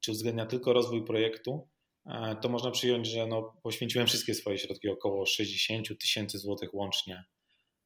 czy 0.00 0.10
uwzględnia 0.10 0.46
tylko 0.46 0.72
rozwój 0.72 1.04
projektu, 1.04 1.68
e, 2.06 2.36
to 2.42 2.48
można 2.48 2.70
przyjąć, 2.70 3.08
że 3.08 3.26
no, 3.26 3.56
poświęciłem 3.62 4.06
wszystkie 4.06 4.34
swoje 4.34 4.58
środki, 4.58 4.88
około 4.88 5.26
60 5.26 5.98
tysięcy 6.00 6.38
złotych 6.38 6.74
łącznie, 6.74 7.24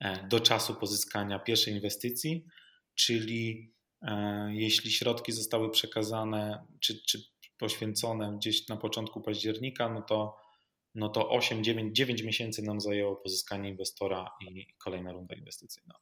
e, 0.01 0.29
do 0.29 0.41
czasu 0.41 0.75
pozyskania 0.75 1.39
pierwszej 1.39 1.75
inwestycji, 1.75 2.45
czyli 2.95 3.73
e, 4.03 4.49
jeśli 4.53 4.91
środki 4.91 5.33
zostały 5.33 5.71
przekazane 5.71 6.67
czy, 6.81 7.03
czy 7.03 7.19
poświęcone 7.59 8.37
gdzieś 8.37 8.69
na 8.69 8.77
początku 8.77 9.21
października, 9.21 9.89
no 9.89 10.03
to 10.03 10.37
no 10.97 11.09
to 11.09 11.31
8, 11.31 11.65
9, 11.65 11.97
9 11.97 12.23
miesięcy 12.23 12.63
nam 12.63 12.81
zajęło 12.81 13.17
pozyskanie 13.17 13.71
inwestora 13.71 14.31
i 14.41 14.67
kolejna 14.79 15.13
runda 15.13 15.35
inwestycyjna. 15.35 15.95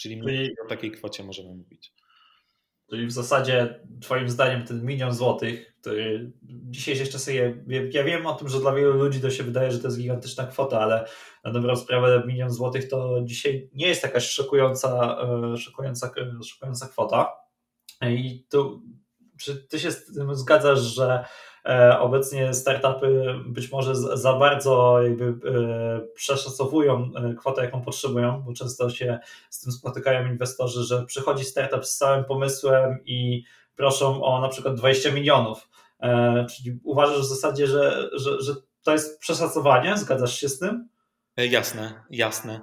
Czyli 0.00 0.20
Czyli... 0.20 0.50
o 0.66 0.68
takiej 0.68 0.90
kwocie 0.90 1.24
możemy 1.24 1.54
mówić. 1.54 1.92
Czyli 2.90 3.06
w 3.06 3.12
zasadzie 3.12 3.80
Twoim 4.00 4.28
zdaniem 4.28 4.66
ten 4.66 4.84
milion 4.84 5.12
złotych, 5.12 5.74
który 5.80 6.32
w 6.42 6.70
dzisiejszych 6.70 7.08
czasach, 7.08 7.34
ja 7.92 8.04
wiem 8.04 8.26
o 8.26 8.34
tym, 8.34 8.48
że 8.48 8.60
dla 8.60 8.74
wielu 8.74 8.92
ludzi 8.92 9.20
to 9.20 9.30
się 9.30 9.42
wydaje, 9.42 9.72
że 9.72 9.78
to 9.78 9.86
jest 9.86 9.98
gigantyczna 9.98 10.46
kwota, 10.46 10.80
ale 10.80 11.08
na 11.44 11.52
dobrą 11.52 11.76
sprawę 11.76 12.22
milion 12.26 12.50
złotych 12.50 12.88
to 12.88 13.20
dzisiaj 13.24 13.70
nie 13.74 13.86
jest 13.86 14.02
jakaś 14.02 14.24
szokująca, 14.30 15.18
e, 15.52 15.56
szokująca, 15.56 16.10
szokująca 16.44 16.88
kwota. 16.88 17.32
I 18.02 18.46
tu, 18.50 18.82
czy 19.42 19.56
Ty 19.56 19.78
się 19.78 19.90
z 19.90 20.06
tym 20.06 20.34
zgadzasz, 20.34 20.80
że 20.80 21.24
E, 21.64 21.98
obecnie 21.98 22.54
startupy 22.54 23.34
być 23.46 23.72
może 23.72 23.96
za 23.96 24.32
bardzo 24.32 25.02
jakby 25.02 25.24
e, 25.24 25.34
przeszacowują 26.14 27.10
e, 27.16 27.34
kwotę, 27.34 27.64
jaką 27.64 27.82
potrzebują, 27.82 28.42
bo 28.42 28.52
często 28.52 28.90
się 28.90 29.18
z 29.50 29.60
tym 29.60 29.72
spotykają 29.72 30.26
inwestorzy, 30.26 30.84
że 30.84 31.06
przychodzi 31.06 31.44
startup 31.44 31.86
z 31.86 31.96
całym 31.96 32.24
pomysłem 32.24 32.98
i 33.04 33.44
proszą 33.76 34.22
o 34.22 34.40
na 34.40 34.48
przykład 34.48 34.74
20 34.74 35.10
milionów. 35.10 35.68
Czyli 36.50 36.80
uważasz 36.84 37.20
w 37.20 37.28
zasadzie, 37.28 37.66
że, 37.66 38.10
że, 38.12 38.40
że 38.40 38.54
to 38.82 38.92
jest 38.92 39.20
przeszacowanie? 39.20 39.98
Zgadzasz 39.98 40.40
się 40.40 40.48
z 40.48 40.58
tym? 40.58 40.88
Jasne, 41.36 42.04
jasne. 42.10 42.60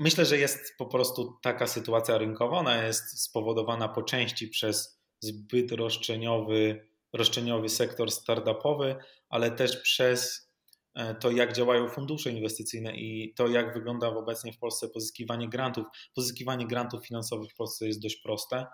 Myślę, 0.00 0.24
że 0.24 0.38
jest 0.38 0.74
po 0.78 0.86
prostu 0.86 1.38
taka 1.42 1.66
sytuacja 1.66 2.18
rynkowa. 2.18 2.58
Ona 2.58 2.82
jest 2.82 3.22
spowodowana 3.22 3.88
po 3.88 4.02
części 4.02 4.48
przez 4.48 5.00
zbyt 5.20 5.72
roszczeniowy 5.72 6.86
roszczeniowy 7.16 7.68
sektor 7.68 8.10
startupowy, 8.10 8.96
ale 9.28 9.50
też 9.50 9.76
przez 9.76 10.50
e, 10.94 11.14
to, 11.14 11.30
jak 11.30 11.52
działają 11.52 11.88
fundusze 11.88 12.30
inwestycyjne 12.30 12.96
i 12.96 13.34
to, 13.34 13.48
jak 13.48 13.74
wygląda 13.74 14.08
obecnie 14.08 14.52
w 14.52 14.58
Polsce 14.58 14.88
pozyskiwanie 14.88 15.48
grantów. 15.48 15.84
Pozyskiwanie 16.14 16.66
grantów 16.66 17.06
finansowych 17.06 17.52
w 17.52 17.56
Polsce 17.56 17.86
jest 17.86 18.02
dość 18.02 18.16
proste. 18.16 18.66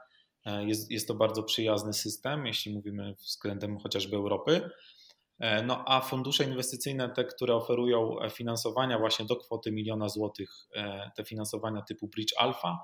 E, 0.44 0.64
jest, 0.64 0.90
jest 0.90 1.08
to 1.08 1.14
bardzo 1.14 1.42
przyjazny 1.42 1.92
system, 1.92 2.46
jeśli 2.46 2.74
mówimy 2.74 3.14
względem 3.14 3.78
chociażby 3.78 4.16
Europy. 4.16 4.70
E, 5.38 5.62
no 5.62 5.84
a 5.86 6.00
fundusze 6.00 6.44
inwestycyjne, 6.44 7.08
te, 7.08 7.24
które 7.24 7.54
oferują 7.54 8.16
finansowania 8.30 8.98
właśnie 8.98 9.26
do 9.26 9.36
kwoty 9.36 9.72
miliona 9.72 10.08
złotych, 10.08 10.50
te 11.16 11.24
finansowania 11.24 11.82
typu 11.82 12.08
Bridge 12.08 12.32
Alpha, 12.38 12.78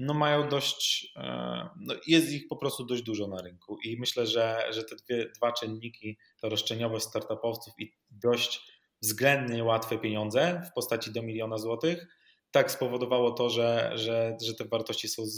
no 0.00 0.14
mają 0.14 0.48
dość, 0.48 1.12
e, 1.16 1.68
no 1.76 1.94
jest 2.06 2.32
ich 2.32 2.48
po 2.48 2.56
prostu 2.56 2.84
dość 2.84 3.02
dużo 3.02 3.26
na 3.28 3.42
rynku 3.42 3.78
i 3.84 3.96
myślę, 4.00 4.26
że, 4.26 4.66
że 4.70 4.84
te 4.84 4.96
dwie, 4.96 5.30
dwa 5.36 5.52
czynniki, 5.52 6.18
to 6.40 6.48
roszczeniowe 6.48 7.00
startupowców 7.00 7.74
i 7.78 7.92
dość 8.10 8.80
względnie 9.02 9.64
łatwe 9.64 9.98
pieniądze 9.98 10.62
w 10.70 10.72
postaci 10.74 11.12
do 11.12 11.22
miliona 11.22 11.58
złotych, 11.58 12.06
tak 12.50 12.70
spowodowało 12.70 13.30
to, 13.30 13.50
że, 13.50 13.92
że, 13.94 14.36
że 14.42 14.54
te 14.54 14.64
wartości 14.64 15.08
są 15.08 15.22
z, 15.26 15.36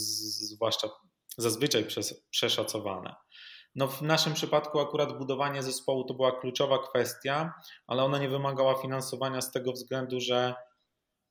zwłaszcza 0.54 0.88
zazwyczaj 1.36 1.84
przez, 1.84 2.26
przeszacowane. 2.30 3.14
No 3.74 3.88
w 3.88 4.02
naszym 4.02 4.34
przypadku 4.34 4.80
akurat 4.80 5.18
budowanie 5.18 5.62
zespołu 5.62 6.04
to 6.04 6.14
była 6.14 6.40
kluczowa 6.40 6.78
kwestia, 6.78 7.52
ale 7.86 8.04
ona 8.04 8.18
nie 8.18 8.28
wymagała 8.28 8.82
finansowania 8.82 9.40
z 9.40 9.52
tego 9.52 9.72
względu, 9.72 10.20
że 10.20 10.54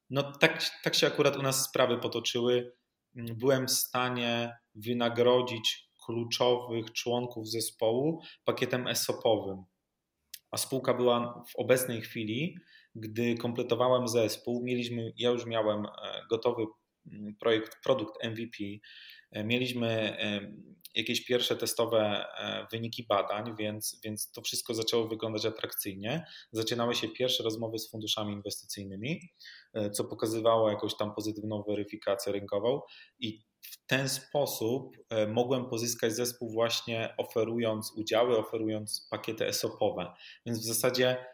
no 0.09 0.31
tak, 0.31 0.63
tak 0.83 0.95
się 0.95 1.07
akurat 1.07 1.38
u 1.38 1.41
nas 1.41 1.65
sprawy 1.65 1.97
potoczyły 1.97 2.80
byłem 3.15 3.67
w 3.67 3.71
stanie 3.71 4.57
wynagrodzić 4.75 5.91
kluczowych 6.05 6.91
członków 6.91 7.49
zespołu 7.49 8.21
pakietem 8.43 8.87
ESOP-owym. 8.87 9.63
A 10.51 10.57
spółka 10.57 10.93
była 10.93 11.43
w 11.49 11.55
obecnej 11.55 12.01
chwili, 12.01 12.57
gdy 12.95 13.35
kompletowałem 13.35 14.07
zespół, 14.07 14.63
mieliśmy, 14.63 15.11
ja 15.17 15.29
już 15.29 15.45
miałem 15.45 15.85
e, 15.85 15.89
gotowy 16.29 16.65
mm, 17.11 17.35
projekt, 17.39 17.77
produkt 17.83 18.23
MVP, 18.23 18.57
mieliśmy 19.31 20.17
jakieś 20.95 21.25
pierwsze 21.25 21.55
testowe 21.55 22.25
e, 22.38 22.67
wyniki 22.71 23.05
badań, 23.09 23.55
więc, 23.59 24.00
więc 24.03 24.31
to 24.31 24.41
wszystko 24.41 24.73
zaczęło 24.73 25.07
wyglądać 25.07 25.45
atrakcyjnie. 25.45 26.25
Zaczynały 26.51 26.95
się 26.95 27.07
pierwsze 27.07 27.43
rozmowy 27.43 27.79
z 27.79 27.89
funduszami 27.89 28.33
inwestycyjnymi, 28.33 29.21
e, 29.73 29.89
co 29.89 30.03
pokazywało 30.03 30.69
jakąś 30.69 30.97
tam 30.97 31.15
pozytywną 31.15 31.63
weryfikację 31.67 32.33
rynkową 32.33 32.81
i 33.19 33.41
w 33.61 33.85
ten 33.88 34.09
sposób 34.09 34.97
e, 35.09 35.27
mogłem 35.27 35.69
pozyskać 35.69 36.13
zespół 36.13 36.51
właśnie 36.51 37.15
oferując 37.17 37.93
udziały, 37.97 38.38
oferując 38.38 39.07
pakiety 39.11 39.47
ESOP-owe. 39.47 40.13
Więc 40.45 40.59
w 40.59 40.63
zasadzie 40.63 41.25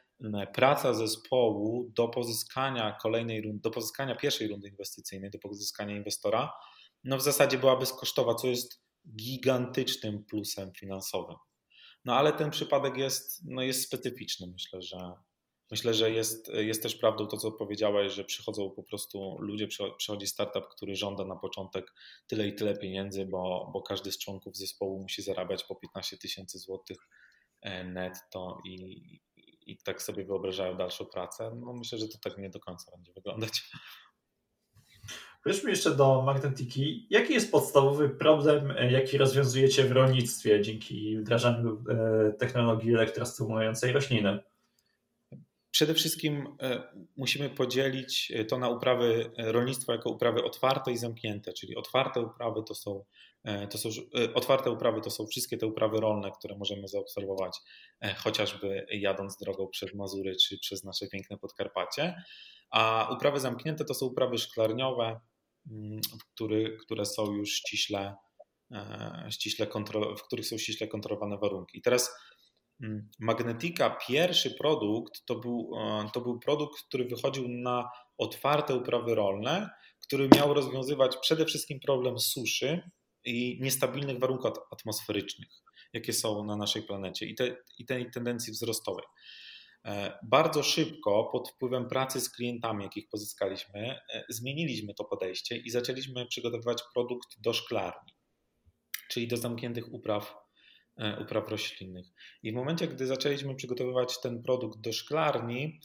praca 0.53 0.93
zespołu 0.93 1.91
do 1.95 2.07
pozyskania 2.07 2.97
kolejnej 3.01 3.41
rundy, 3.41 3.61
do 3.61 3.71
pozyskania 3.71 4.15
pierwszej 4.15 4.47
rundy 4.47 4.67
inwestycyjnej, 4.67 5.31
do 5.31 5.39
pozyskania 5.39 5.95
inwestora, 5.95 6.53
no 7.03 7.17
w 7.17 7.21
zasadzie 7.21 7.57
była 7.57 7.75
bezkosztowa, 7.75 8.35
co 8.35 8.47
jest 8.47 8.81
gigantycznym 9.15 10.23
plusem 10.23 10.71
finansowym. 10.73 11.35
No 12.05 12.15
ale 12.15 12.33
ten 12.33 12.51
przypadek 12.51 12.97
jest, 12.97 13.41
no 13.45 13.61
jest 13.61 13.83
specyficzny. 13.83 14.47
Myślę, 14.47 14.81
że 14.81 14.97
myślę, 15.71 15.93
że 15.93 16.11
jest, 16.11 16.47
jest 16.47 16.83
też 16.83 16.95
prawdą 16.95 17.27
to, 17.27 17.37
co 17.37 17.51
powiedziałeś, 17.51 18.13
że 18.13 18.23
przychodzą 18.23 18.71
po 18.71 18.83
prostu 18.83 19.37
ludzie, 19.39 19.67
przychodzi 19.97 20.27
startup, 20.27 20.67
który 20.67 20.95
żąda 20.95 21.25
na 21.25 21.35
początek 21.35 21.93
tyle 22.27 22.47
i 22.47 22.55
tyle 22.55 22.77
pieniędzy, 22.77 23.25
bo, 23.25 23.69
bo 23.73 23.81
każdy 23.81 24.11
z 24.11 24.17
członków 24.17 24.57
zespołu 24.57 24.99
musi 25.01 25.21
zarabiać 25.21 25.63
po 25.63 25.75
15 25.75 26.17
tysięcy 26.17 26.59
złotych 26.59 26.97
e, 27.61 27.83
netto 27.83 28.57
i, 28.65 29.21
i 29.67 29.77
tak 29.77 30.01
sobie 30.01 30.25
wyobrażają 30.25 30.77
dalszą 30.77 31.05
pracę. 31.05 31.51
No 31.55 31.73
myślę, 31.73 31.97
że 31.97 32.07
to 32.07 32.17
tak 32.23 32.37
nie 32.37 32.49
do 32.49 32.59
końca 32.59 32.91
będzie 32.91 33.13
wyglądać. 33.13 33.61
Przejdźmy 35.43 35.69
jeszcze 35.69 35.95
do 35.95 36.21
magnetiki. 36.21 37.07
Jaki 37.09 37.33
jest 37.33 37.51
podstawowy 37.51 38.09
problem, 38.09 38.71
e, 38.71 38.91
jaki 38.91 39.17
rozwiązujecie 39.17 39.83
w 39.83 39.91
rolnictwie 39.91 40.61
dzięki 40.61 41.17
wdrażaniu 41.17 41.83
e, 41.89 42.33
technologii 42.33 42.93
elektrostymulującej 42.93 43.91
rośliny? 43.91 44.39
Przede 45.71 45.93
wszystkim 45.93 46.47
e, 46.61 46.83
musimy 47.17 47.49
podzielić 47.49 48.33
to 48.49 48.57
na 48.57 48.69
uprawy 48.69 49.31
rolnictwa 49.37 49.93
jako 49.93 50.09
uprawy 50.09 50.43
otwarte 50.43 50.91
i 50.91 50.97
zamknięte, 50.97 51.53
czyli 51.53 51.75
otwarte 51.75 52.21
uprawy 52.21 52.63
to 52.67 52.75
są, 52.75 53.03
to 53.69 53.77
są 53.77 53.89
otwarte 54.33 54.71
uprawy 54.71 55.01
to 55.01 55.09
są 55.09 55.27
wszystkie 55.27 55.57
te 55.57 55.67
uprawy 55.67 55.99
rolne, 55.99 56.31
które 56.31 56.57
możemy 56.57 56.87
zaobserwować 56.87 57.57
chociażby 58.17 58.85
jadąc 58.91 59.37
drogą 59.37 59.67
przez 59.67 59.93
Mazury 59.93 60.35
czy 60.35 60.59
przez 60.59 60.83
nasze 60.83 61.07
piękne 61.07 61.37
Podkarpacie, 61.37 62.23
a 62.71 63.09
uprawy 63.17 63.39
zamknięte 63.39 63.85
to 63.85 63.93
są 63.93 64.05
uprawy 64.05 64.37
szklarniowe, 64.37 65.19
Mm, 65.71 66.01
który, 66.33 66.77
które 66.81 67.05
są 67.05 67.33
już 67.33 67.49
ściśle, 67.49 68.15
e, 68.71 69.27
ściśle 69.29 69.67
w 70.17 70.23
których 70.23 70.47
są 70.47 70.57
ściśle 70.57 70.87
kontrolowane 70.87 71.37
warunki. 71.37 71.77
I 71.77 71.81
teraz 71.81 72.11
mm, 72.83 73.09
Magnetika, 73.19 73.97
pierwszy 74.07 74.51
produkt, 74.51 75.25
to 75.25 75.35
był, 75.35 75.71
e, 75.79 76.09
to 76.13 76.21
był 76.21 76.39
produkt, 76.39 76.83
który 76.87 77.05
wychodził 77.05 77.47
na 77.47 77.89
otwarte 78.17 78.75
uprawy 78.75 79.15
rolne, 79.15 79.69
który 80.03 80.29
miał 80.35 80.53
rozwiązywać 80.53 81.17
przede 81.17 81.45
wszystkim 81.45 81.79
problem 81.79 82.19
suszy 82.19 82.89
i 83.25 83.59
niestabilnych 83.61 84.19
warunków 84.19 84.51
atmosferycznych, 84.71 85.49
jakie 85.93 86.13
są 86.13 86.43
na 86.43 86.55
naszej 86.55 86.83
planecie 86.83 87.25
i, 87.25 87.35
te, 87.35 87.55
i 87.77 87.85
tej 87.85 88.11
tendencji 88.11 88.53
wzrostowej. 88.53 89.05
E, 89.85 90.19
bardzo 90.23 90.63
szybko, 90.63 91.29
pod 91.31 91.49
wpływem 91.49 91.87
pracy 91.87 92.21
z 92.21 92.29
klientami, 92.29 92.83
jakich 92.83 93.09
pozyskaliśmy, 93.09 93.99
e, 94.13 94.23
zmieniliśmy 94.29 94.93
to 94.93 95.03
podejście 95.03 95.57
i 95.57 95.69
zaczęliśmy 95.69 96.25
przygotowywać 96.25 96.83
produkt 96.93 97.41
do 97.41 97.53
szklarni, 97.53 98.13
czyli 99.09 99.27
do 99.27 99.37
zamkniętych 99.37 99.93
upraw, 99.93 100.35
e, 100.97 101.19
upraw 101.23 101.49
roślinnych. 101.49 102.07
I 102.43 102.51
w 102.51 102.55
momencie, 102.55 102.87
gdy 102.87 103.07
zaczęliśmy 103.07 103.55
przygotowywać 103.55 104.21
ten 104.21 104.43
produkt 104.43 104.79
do 104.79 104.93
szklarni, 104.93 105.79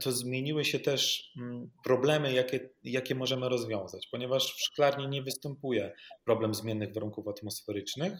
to 0.00 0.12
zmieniły 0.12 0.64
się 0.64 0.80
też 0.80 1.32
mm, 1.36 1.70
problemy, 1.84 2.32
jakie, 2.32 2.70
jakie 2.82 3.14
możemy 3.14 3.48
rozwiązać, 3.48 4.08
ponieważ 4.10 4.54
w 4.54 4.60
szklarni 4.60 5.08
nie 5.08 5.22
występuje 5.22 5.92
problem 6.24 6.54
zmiennych 6.54 6.94
warunków 6.94 7.28
atmosferycznych, 7.28 8.12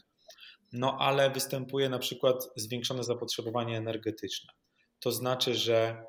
no 0.72 0.96
ale 1.00 1.30
występuje 1.30 1.88
na 1.88 1.98
przykład 1.98 2.48
zwiększone 2.56 3.04
zapotrzebowanie 3.04 3.76
energetyczne. 3.76 4.52
To 5.00 5.12
znaczy, 5.12 5.54
że 5.54 6.04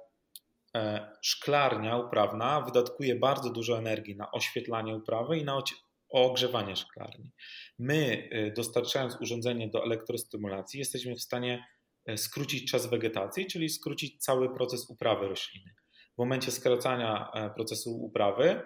e, 0.75 1.11
szklarnia 1.21 1.97
uprawna 1.97 2.61
wydatkuje 2.61 3.15
bardzo 3.15 3.49
dużo 3.49 3.77
energii 3.77 4.15
na 4.15 4.31
oświetlanie 4.31 4.95
uprawy 4.95 5.37
i 5.37 5.45
na 5.45 5.63
ogrzewanie 6.09 6.75
szklarni. 6.75 7.31
My, 7.79 8.29
e, 8.31 8.51
dostarczając 8.51 9.21
urządzenie 9.21 9.69
do 9.69 9.83
elektrostymulacji, 9.83 10.79
jesteśmy 10.79 11.15
w 11.15 11.21
stanie 11.21 11.65
e, 12.05 12.17
skrócić 12.17 12.71
czas 12.71 12.89
wegetacji, 12.89 13.47
czyli 13.47 13.69
skrócić 13.69 14.23
cały 14.23 14.53
proces 14.53 14.89
uprawy 14.89 15.27
rośliny. 15.27 15.73
W 16.15 16.17
momencie 16.17 16.51
skracania 16.51 17.31
procesu 17.55 18.03
uprawy, 18.03 18.61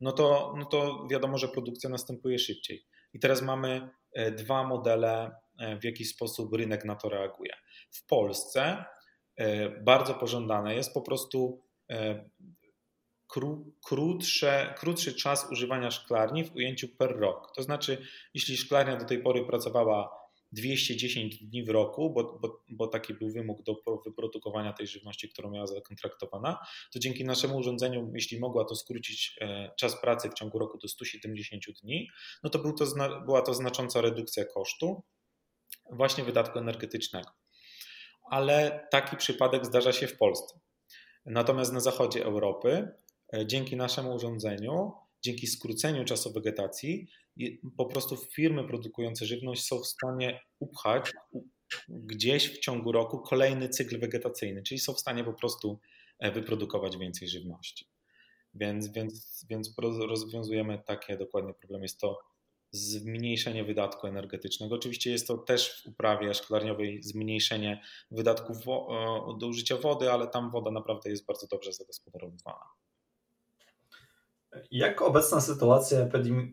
no 0.00 0.12
to, 0.12 0.54
no 0.58 0.64
to 0.64 1.06
wiadomo, 1.10 1.38
że 1.38 1.48
produkcja 1.48 1.90
następuje 1.90 2.38
szybciej. 2.38 2.86
I 3.12 3.18
teraz 3.18 3.42
mamy 3.42 3.88
dwa 4.36 4.64
modele, 4.64 5.30
w 5.80 5.84
jaki 5.84 6.04
sposób 6.04 6.54
rynek 6.54 6.84
na 6.84 6.96
to 6.96 7.08
reaguje. 7.08 7.52
W 7.90 8.06
Polsce 8.06 8.84
bardzo 9.84 10.14
pożądane 10.14 10.74
jest 10.74 10.94
po 10.94 11.02
prostu 11.02 11.62
e, 11.90 12.30
krótsze, 13.84 14.74
krótszy 14.78 15.14
czas 15.14 15.50
używania 15.52 15.90
szklarni 15.90 16.44
w 16.44 16.54
ujęciu 16.54 16.88
per 16.88 17.18
rok. 17.18 17.52
To 17.56 17.62
znaczy, 17.62 18.06
jeśli 18.34 18.56
szklarnia 18.56 18.96
do 18.96 19.04
tej 19.04 19.22
pory 19.22 19.46
pracowała 19.46 20.24
210 20.52 21.44
dni 21.44 21.64
w 21.64 21.68
roku, 21.68 22.10
bo, 22.10 22.38
bo, 22.42 22.62
bo, 22.68 22.86
taki 22.86 23.14
był 23.14 23.30
wymóg 23.30 23.62
do 23.62 23.76
wyprodukowania 24.04 24.72
tej 24.72 24.86
żywności, 24.86 25.28
którą 25.28 25.50
miała 25.50 25.66
zakontraktowana, 25.66 26.58
to 26.92 26.98
dzięki 26.98 27.24
naszemu 27.24 27.56
urządzeniu, 27.56 28.10
jeśli 28.14 28.40
mogła 28.40 28.64
to 28.64 28.74
skrócić 28.74 29.36
e, 29.40 29.70
czas 29.78 30.00
pracy 30.00 30.30
w 30.30 30.34
ciągu 30.34 30.58
roku 30.58 30.78
do 30.78 30.88
170 30.88 31.64
dni, 31.82 32.08
no 32.42 32.50
to, 32.50 32.58
był 32.58 32.72
to 32.72 32.84
była 33.24 33.42
to 33.42 33.54
znacząca 33.54 34.00
redukcja 34.00 34.44
kosztu 34.44 35.02
właśnie 35.90 36.24
wydatku 36.24 36.58
energetycznego 36.58 37.43
ale 38.30 38.86
taki 38.90 39.16
przypadek 39.16 39.66
zdarza 39.66 39.92
się 39.92 40.06
w 40.06 40.16
Polsce. 40.16 40.60
Natomiast 41.26 41.72
na 41.72 41.80
zachodzie 41.80 42.24
Europy, 42.24 42.88
e, 43.34 43.46
dzięki 43.46 43.76
naszemu 43.76 44.14
urządzeniu, 44.14 44.92
dzięki 45.22 45.46
skróceniu 45.46 46.04
czasu 46.04 46.32
wegetacji, 46.32 47.08
po 47.76 47.86
prostu 47.86 48.16
firmy 48.16 48.64
produkujące 48.64 49.26
żywność 49.26 49.64
są 49.64 49.78
w 49.78 49.86
stanie 49.86 50.40
upchać 50.58 51.12
gdzieś 51.88 52.50
w 52.50 52.58
ciągu 52.58 52.92
roku 52.92 53.18
kolejny 53.18 53.68
cykl 53.68 54.00
wegetacyjny, 54.00 54.62
czyli 54.62 54.80
są 54.80 54.94
w 54.94 55.00
stanie 55.00 55.24
po 55.24 55.32
prostu 55.32 55.80
e, 56.18 56.30
wyprodukować 56.32 56.96
więcej 56.96 57.28
żywności. 57.28 57.86
Więc, 58.54 58.92
więc, 58.92 59.46
więc 59.50 59.74
rozwiązujemy 59.98 60.82
takie 60.86 61.16
dokładnie 61.16 61.54
problemy. 61.54 61.84
Jest 61.84 62.00
to 62.00 62.18
zmniejszenie 62.74 63.64
wydatku 63.64 64.06
energetycznego. 64.06 64.74
Oczywiście 64.74 65.10
jest 65.10 65.26
to 65.26 65.38
też 65.38 65.82
w 65.82 65.86
uprawie 65.86 66.34
szklarniowej 66.34 67.02
zmniejszenie 67.02 67.82
wydatków 68.10 68.56
do 69.38 69.46
użycia 69.46 69.76
wody, 69.76 70.12
ale 70.12 70.26
tam 70.26 70.50
woda 70.50 70.70
naprawdę 70.70 71.10
jest 71.10 71.26
bardzo 71.26 71.46
dobrze 71.46 71.72
zagospodarowywana. 71.72 72.64
Jak 74.70 75.02
obecna 75.02 75.40
sytuacja 75.40 75.98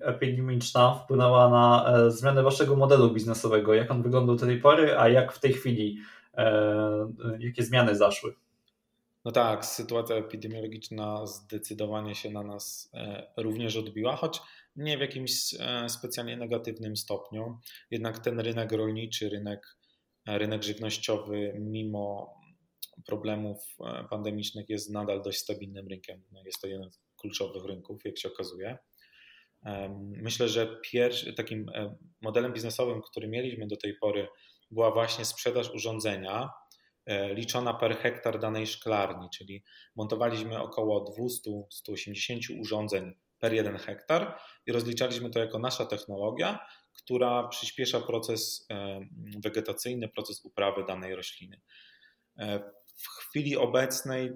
epidemiczna 0.01 0.95
wpłynęła 0.95 1.49
na 1.49 1.93
e, 1.93 2.11
zmianę 2.11 2.43
waszego 2.43 2.75
modelu 2.75 3.13
biznesowego? 3.13 3.73
Jak 3.73 3.91
on 3.91 4.03
wyglądał 4.03 4.35
do 4.35 4.45
tej 4.45 4.61
pory, 4.61 4.97
a 4.97 5.09
jak 5.09 5.33
w 5.33 5.39
tej 5.39 5.53
chwili? 5.53 5.97
E, 6.33 7.11
jakie 7.39 7.63
zmiany 7.63 7.95
zaszły? 7.95 8.33
No 9.25 9.31
tak, 9.31 9.65
sytuacja 9.65 10.15
epidemiologiczna 10.15 11.25
zdecydowanie 11.25 12.15
się 12.15 12.29
na 12.29 12.43
nas 12.43 12.91
e, 12.93 13.27
również 13.37 13.77
odbiła, 13.77 14.15
choć 14.15 14.39
nie 14.75 14.97
w 14.97 15.01
jakimś 15.01 15.53
e, 15.59 15.89
specjalnie 15.89 16.37
negatywnym 16.37 16.95
stopniu. 16.95 17.59
Jednak 17.91 18.19
ten 18.19 18.39
rynek 18.39 18.71
rolniczy, 18.71 19.29
rynek, 19.29 19.77
e, 20.27 20.37
rynek 20.37 20.63
żywnościowy, 20.63 21.53
mimo 21.59 22.33
problemów 23.05 23.57
pandemicznych, 24.09 24.69
jest 24.69 24.89
nadal 24.89 25.21
dość 25.21 25.39
stabilnym 25.39 25.87
rynkiem. 25.87 26.23
No, 26.31 26.41
jest 26.45 26.61
to 26.61 26.67
jeden 26.67 26.91
z 26.91 26.99
kluczowych 27.17 27.65
rynków, 27.65 28.05
jak 28.05 28.19
się 28.19 28.29
okazuje. 28.29 28.77
Myślę, 29.99 30.49
że 30.49 30.79
pierwszy, 30.91 31.33
takim 31.33 31.65
modelem 32.21 32.53
biznesowym, 32.53 33.01
który 33.01 33.27
mieliśmy 33.27 33.67
do 33.67 33.77
tej 33.77 33.93
pory, 34.01 34.27
była 34.71 34.91
właśnie 34.91 35.25
sprzedaż 35.25 35.69
urządzenia 35.69 36.49
liczona 37.33 37.73
per 37.73 37.97
hektar 37.97 38.39
danej 38.39 38.67
szklarni, 38.67 39.29
czyli 39.37 39.63
montowaliśmy 39.95 40.61
około 40.61 41.05
200-180 41.89 42.61
urządzeń 42.61 43.13
per 43.41 43.53
jeden 43.53 43.77
hektar 43.77 44.37
i 44.65 44.71
rozliczaliśmy 44.71 45.29
to 45.29 45.39
jako 45.39 45.59
nasza 45.59 45.85
technologia, 45.85 46.59
która 46.93 47.47
przyspiesza 47.47 48.01
proces 48.01 48.65
e, 48.71 48.99
wegetacyjny, 49.43 50.09
proces 50.09 50.45
uprawy 50.45 50.83
danej 50.87 51.15
rośliny. 51.15 51.61
E, 52.37 52.59
w 52.95 53.07
chwili 53.07 53.57
obecnej 53.57 54.31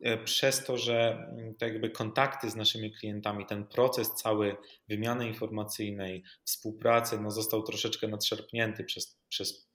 e, 0.00 0.18
przez 0.18 0.64
to, 0.64 0.78
że 0.78 1.28
tak 1.58 1.72
jakby 1.72 1.90
kontakty 1.90 2.50
z 2.50 2.56
naszymi 2.56 2.92
klientami, 2.92 3.46
ten 3.46 3.66
proces 3.66 4.14
cały 4.14 4.56
wymiany 4.88 5.26
informacyjnej, 5.28 6.24
współpracy 6.44 7.20
no 7.20 7.30
został 7.30 7.62
troszeczkę 7.62 8.08
nadszerpnięty 8.08 8.84
przez, 8.84 9.20
przez 9.28 9.68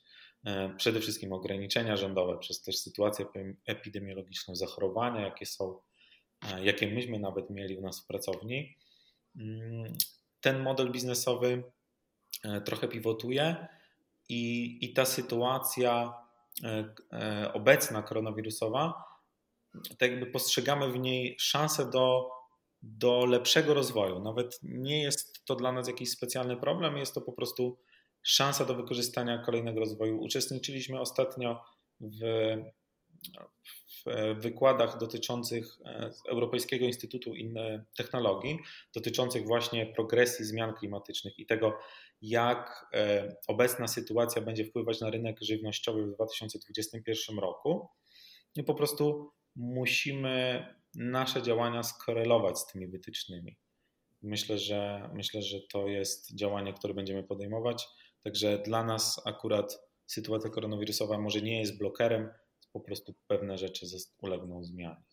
przede 0.77 0.99
wszystkim 0.99 1.33
ograniczenia 1.33 1.97
rządowe, 1.97 2.37
przez 2.37 2.61
też 2.61 2.77
sytuację 2.77 3.25
epidemiologiczną, 3.65 4.55
zachorowania, 4.55 5.21
jakie 5.21 5.45
są 5.45 5.79
jakie 6.61 6.87
myśmy 6.87 7.19
nawet 7.19 7.49
mieli 7.49 7.77
u 7.77 7.81
nas 7.81 8.03
w 8.03 8.07
pracowni, 8.07 8.77
mm, 9.35 9.93
ten 10.41 10.59
model 10.59 10.91
biznesowy 10.91 11.63
e, 12.43 12.61
trochę 12.61 12.87
pivotuje 12.87 13.67
i, 14.29 14.77
i 14.81 14.93
ta 14.93 15.05
sytuacja 15.05 16.13
e, 16.63 16.93
e, 17.13 17.53
obecna 17.53 18.01
koronawirusowa, 18.01 19.03
tak 19.97 20.11
jakby 20.11 20.25
postrzegamy 20.25 20.91
w 20.91 20.99
niej 20.99 21.35
szansę 21.39 21.89
do, 21.89 22.29
do 22.81 23.25
lepszego 23.25 23.73
rozwoju. 23.73 24.19
Nawet 24.19 24.59
nie 24.63 25.01
jest 25.03 25.45
to 25.45 25.55
dla 25.55 25.71
nas 25.71 25.87
jakiś 25.87 26.09
specjalny 26.09 26.57
problem, 26.57 26.97
jest 26.97 27.13
to 27.13 27.21
po 27.21 27.31
prostu 27.31 27.77
szansa 28.23 28.65
do 28.65 28.75
wykorzystania 28.75 29.37
kolejnego 29.37 29.79
rozwoju. 29.79 30.21
Uczestniczyliśmy 30.21 30.99
ostatnio 30.99 31.63
w, 31.99 32.19
w 34.05 34.41
wykładach 34.41 34.97
dotyczących 34.97 35.77
e, 35.85 36.11
Europejskiego 36.29 36.85
Instytutu 36.85 37.33
Technologii, 37.97 38.59
dotyczących 38.95 39.45
właśnie 39.45 39.85
progresji 39.85 40.45
zmian 40.45 40.73
klimatycznych 40.73 41.39
i 41.39 41.45
tego, 41.45 41.77
jak 42.21 42.89
e, 42.93 43.35
obecna 43.47 43.87
sytuacja 43.87 44.41
będzie 44.41 44.65
wpływać 44.65 45.01
na 45.01 45.09
rynek 45.09 45.37
żywnościowy 45.41 46.05
w 46.07 46.15
2021 46.15 47.39
roku. 47.39 47.89
I 48.55 48.63
po 48.63 48.73
prostu 48.73 49.31
musimy 49.55 50.65
nasze 50.95 51.41
działania 51.41 51.83
skorelować 51.83 52.59
z 52.59 52.65
tymi 52.65 52.87
wytycznymi. 52.87 53.57
Myślę, 54.21 54.57
że 54.57 55.09
myślę, 55.13 55.41
że 55.41 55.61
to 55.61 55.87
jest 55.87 56.35
działanie, 56.35 56.73
które 56.73 56.93
będziemy 56.93 57.23
podejmować. 57.23 57.87
Także 58.23 58.57
dla 58.57 58.83
nas 58.83 59.21
akurat 59.25 59.79
sytuacja 60.05 60.49
koronawirusowa 60.49 61.17
może 61.17 61.41
nie 61.41 61.59
jest 61.59 61.77
blokerem, 61.77 62.29
po 62.73 62.79
prostu 62.79 63.15
pewne 63.27 63.57
rzeczy 63.57 63.85
ulegną 64.21 64.63
zmianie. 64.63 65.03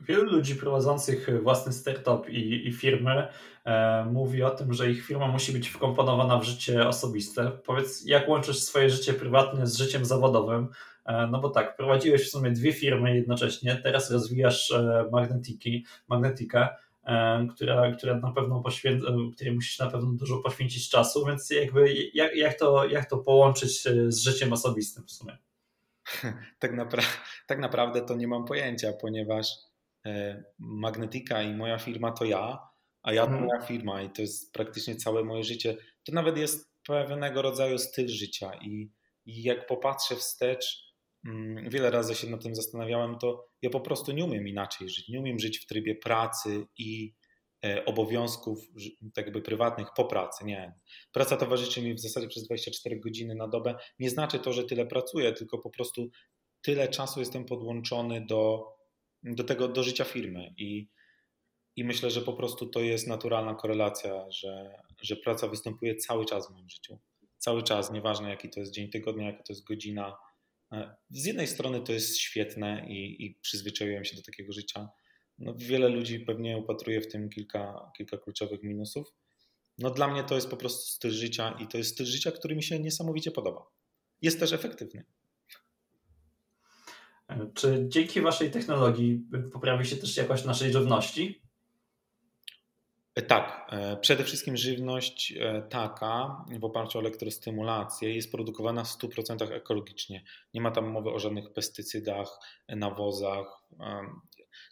Wielu 0.00 0.32
ludzi 0.32 0.56
prowadzących 0.56 1.42
własny 1.42 1.72
startup 1.72 2.28
i, 2.28 2.68
i 2.68 2.72
firmy 2.72 3.28
e, 3.64 4.04
mówi 4.04 4.42
o 4.42 4.50
tym, 4.50 4.72
że 4.72 4.90
ich 4.90 5.06
firma 5.06 5.28
musi 5.28 5.52
być 5.52 5.68
wkomponowana 5.68 6.38
w 6.38 6.44
życie 6.44 6.88
osobiste. 6.88 7.50
Powiedz, 7.50 8.06
jak 8.06 8.28
łączysz 8.28 8.58
swoje 8.58 8.90
życie 8.90 9.14
prywatne 9.14 9.66
z 9.66 9.76
życiem 9.76 10.04
zawodowym? 10.04 10.68
E, 11.04 11.26
no 11.26 11.40
bo 11.40 11.50
tak, 11.50 11.76
prowadziłeś 11.76 12.26
w 12.26 12.30
sumie 12.30 12.50
dwie 12.50 12.72
firmy 12.72 13.16
jednocześnie, 13.16 13.80
teraz 13.82 14.10
rozwijasz 14.10 14.70
e, 14.70 15.08
magnetiki. 15.12 15.86
Która, 17.54 17.92
która 17.92 18.16
na 18.16 18.32
pewno 18.32 18.60
poświęca, 18.60 19.06
której 19.34 19.54
musisz 19.54 19.78
na 19.78 19.90
pewno 19.90 20.12
dużo 20.12 20.38
poświęcić 20.38 20.90
czasu, 20.90 21.26
więc 21.26 21.50
jakby 21.50 21.94
jak, 22.14 22.36
jak, 22.36 22.58
to, 22.58 22.86
jak 22.86 23.10
to 23.10 23.18
połączyć 23.18 23.82
z 24.08 24.18
życiem 24.18 24.52
osobistym 24.52 25.06
w 25.06 25.10
sumie? 25.10 25.38
Tak, 26.58 26.72
napra- 26.72 27.18
tak 27.46 27.58
naprawdę 27.58 28.00
to 28.00 28.16
nie 28.16 28.28
mam 28.28 28.44
pojęcia, 28.44 28.92
ponieważ 28.92 29.52
e, 30.06 30.44
Magnetika 30.58 31.42
i 31.42 31.54
moja 31.54 31.78
firma 31.78 32.12
to 32.12 32.24
ja, 32.24 32.58
a 33.02 33.12
ja 33.12 33.22
to 33.22 33.30
hmm. 33.30 33.46
moja 33.46 33.60
firma 33.60 34.02
i 34.02 34.10
to 34.10 34.22
jest 34.22 34.52
praktycznie 34.52 34.96
całe 34.96 35.24
moje 35.24 35.44
życie. 35.44 35.76
To 36.04 36.12
nawet 36.12 36.36
jest 36.36 36.72
pewnego 36.86 37.42
rodzaju 37.42 37.78
styl 37.78 38.08
życia 38.08 38.50
i, 38.62 38.90
i 39.26 39.42
jak 39.42 39.66
popatrzę 39.66 40.16
wstecz, 40.16 40.87
wiele 41.68 41.90
razy 41.90 42.14
się 42.14 42.30
nad 42.30 42.42
tym 42.42 42.54
zastanawiałem, 42.54 43.18
to 43.18 43.48
ja 43.62 43.70
po 43.70 43.80
prostu 43.80 44.12
nie 44.12 44.24
umiem 44.24 44.48
inaczej 44.48 44.88
żyć. 44.88 45.08
Nie 45.08 45.20
umiem 45.20 45.38
żyć 45.38 45.58
w 45.58 45.66
trybie 45.66 45.94
pracy 45.94 46.66
i 46.78 47.14
e, 47.64 47.84
obowiązków 47.84 48.58
tak 49.14 49.24
jakby 49.24 49.42
prywatnych 49.42 49.88
po 49.96 50.04
pracy. 50.04 50.44
Nie. 50.44 50.74
Praca 51.12 51.36
towarzyszy 51.36 51.82
mi 51.82 51.94
w 51.94 52.00
zasadzie 52.00 52.28
przez 52.28 52.44
24 52.44 53.00
godziny 53.00 53.34
na 53.34 53.48
dobę. 53.48 53.74
Nie 53.98 54.10
znaczy 54.10 54.38
to, 54.38 54.52
że 54.52 54.64
tyle 54.64 54.86
pracuję, 54.86 55.32
tylko 55.32 55.58
po 55.58 55.70
prostu 55.70 56.10
tyle 56.62 56.88
czasu 56.88 57.20
jestem 57.20 57.44
podłączony 57.44 58.26
do, 58.26 58.66
do 59.22 59.44
tego, 59.44 59.68
do 59.68 59.82
życia 59.82 60.04
firmy 60.04 60.54
i 60.56 60.88
i 61.78 61.84
myślę, 61.84 62.10
że 62.10 62.20
po 62.20 62.32
prostu 62.32 62.66
to 62.66 62.80
jest 62.80 63.06
naturalna 63.06 63.54
korelacja, 63.54 64.30
że, 64.30 64.82
że 65.02 65.16
praca 65.16 65.48
występuje 65.48 65.96
cały 65.96 66.24
czas 66.24 66.48
w 66.48 66.50
moim 66.50 66.68
życiu. 66.68 66.98
Cały 67.36 67.62
czas, 67.62 67.92
nieważne 67.92 68.30
jaki 68.30 68.50
to 68.50 68.60
jest 68.60 68.72
dzień 68.72 68.90
tygodnia, 68.90 69.26
jaka 69.26 69.42
to 69.42 69.52
jest 69.52 69.64
godzina. 69.64 70.16
E, 70.72 70.96
z 71.10 71.24
jednej 71.24 71.46
strony 71.46 71.80
to 71.80 71.92
jest 71.92 72.18
świetne 72.18 72.86
i, 72.88 73.24
i 73.24 73.34
przyzwyczaiłem 73.34 74.04
się 74.04 74.16
do 74.16 74.22
takiego 74.22 74.52
życia. 74.52 74.88
No, 75.38 75.54
wiele 75.56 75.88
ludzi 75.88 76.20
pewnie 76.20 76.58
upatruje 76.58 77.00
w 77.00 77.08
tym 77.08 77.30
kilka, 77.30 77.90
kilka 77.96 78.18
kluczowych 78.18 78.62
minusów. 78.62 79.14
No, 79.78 79.90
dla 79.90 80.08
mnie 80.08 80.24
to 80.24 80.34
jest 80.34 80.50
po 80.50 80.56
prostu 80.56 80.86
styl 80.86 81.10
życia 81.10 81.56
i 81.60 81.66
to 81.66 81.78
jest 81.78 81.90
styl 81.90 82.06
życia, 82.06 82.32
który 82.32 82.56
mi 82.56 82.62
się 82.62 82.78
niesamowicie 82.80 83.30
podoba. 83.30 83.66
Jest 84.22 84.40
też 84.40 84.52
efektywny. 84.52 85.04
Czy 87.54 87.86
dzięki 87.88 88.20
Waszej 88.20 88.50
technologii 88.50 89.26
poprawi 89.52 89.86
się 89.86 89.96
też 89.96 90.16
jakość 90.16 90.44
naszej 90.44 90.72
żywności? 90.72 91.42
E, 93.18 93.22
tak, 93.22 93.66
e, 93.72 93.96
przede 93.96 94.24
wszystkim 94.24 94.56
żywność 94.56 95.32
e, 95.32 95.62
taka 95.70 96.44
w 96.60 96.64
oparciu 96.64 96.98
o 96.98 97.00
elektrostymulację 97.00 98.14
jest 98.14 98.32
produkowana 98.32 98.84
w 98.84 98.88
100% 98.88 99.52
ekologicznie. 99.52 100.24
Nie 100.54 100.60
ma 100.60 100.70
tam 100.70 100.90
mowy 100.90 101.10
o 101.10 101.18
żadnych 101.18 101.52
pestycydach, 101.52 102.38
nawozach. 102.68 103.46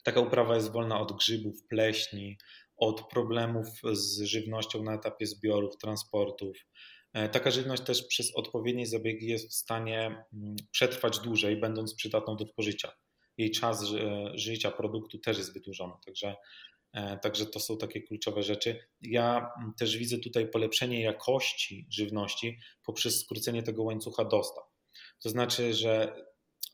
Taka 0.05 0.21
uprawa 0.21 0.55
jest 0.55 0.73
wolna 0.73 1.01
od 1.01 1.13
grzybów, 1.13 1.55
pleśni, 1.69 2.39
od 2.77 3.09
problemów 3.09 3.67
z 3.93 4.23
żywnością 4.23 4.83
na 4.83 4.95
etapie 4.95 5.27
zbiorów, 5.27 5.77
transportów. 5.77 6.57
Taka 7.33 7.51
żywność 7.51 7.83
też 7.83 8.07
przez 8.07 8.37
odpowiednie 8.37 8.87
zabiegi 8.87 9.27
jest 9.27 9.51
w 9.51 9.55
stanie 9.55 10.25
przetrwać 10.71 11.19
dłużej, 11.19 11.57
będąc 11.57 11.95
przydatną 11.95 12.37
do 12.37 12.47
spożycia. 12.47 12.93
Jej 13.39 13.51
czas 13.51 13.85
życia 14.35 14.71
produktu 14.71 15.19
też 15.19 15.39
jest 15.39 15.55
wydłużony. 15.55 15.93
Także 16.07 16.37
także 17.23 17.47
to 17.47 17.61
są 17.61 17.79
takie 17.79 18.03
kluczowe 18.03 18.43
rzeczy. 18.43 18.79
Ja 19.03 19.51
mm, 19.59 19.75
też 19.79 19.97
widzę 19.97 20.19
tutaj 20.19 20.49
polepszenie 20.49 21.03
jakości 21.03 21.87
żywności 21.91 22.59
poprzez 22.85 23.21
skrócenie 23.21 23.63
tego 23.63 23.83
łańcucha 23.83 24.25
dostaw. 24.25 24.65
To 25.23 25.31
znaczy, 25.31 25.75
że 25.75 26.25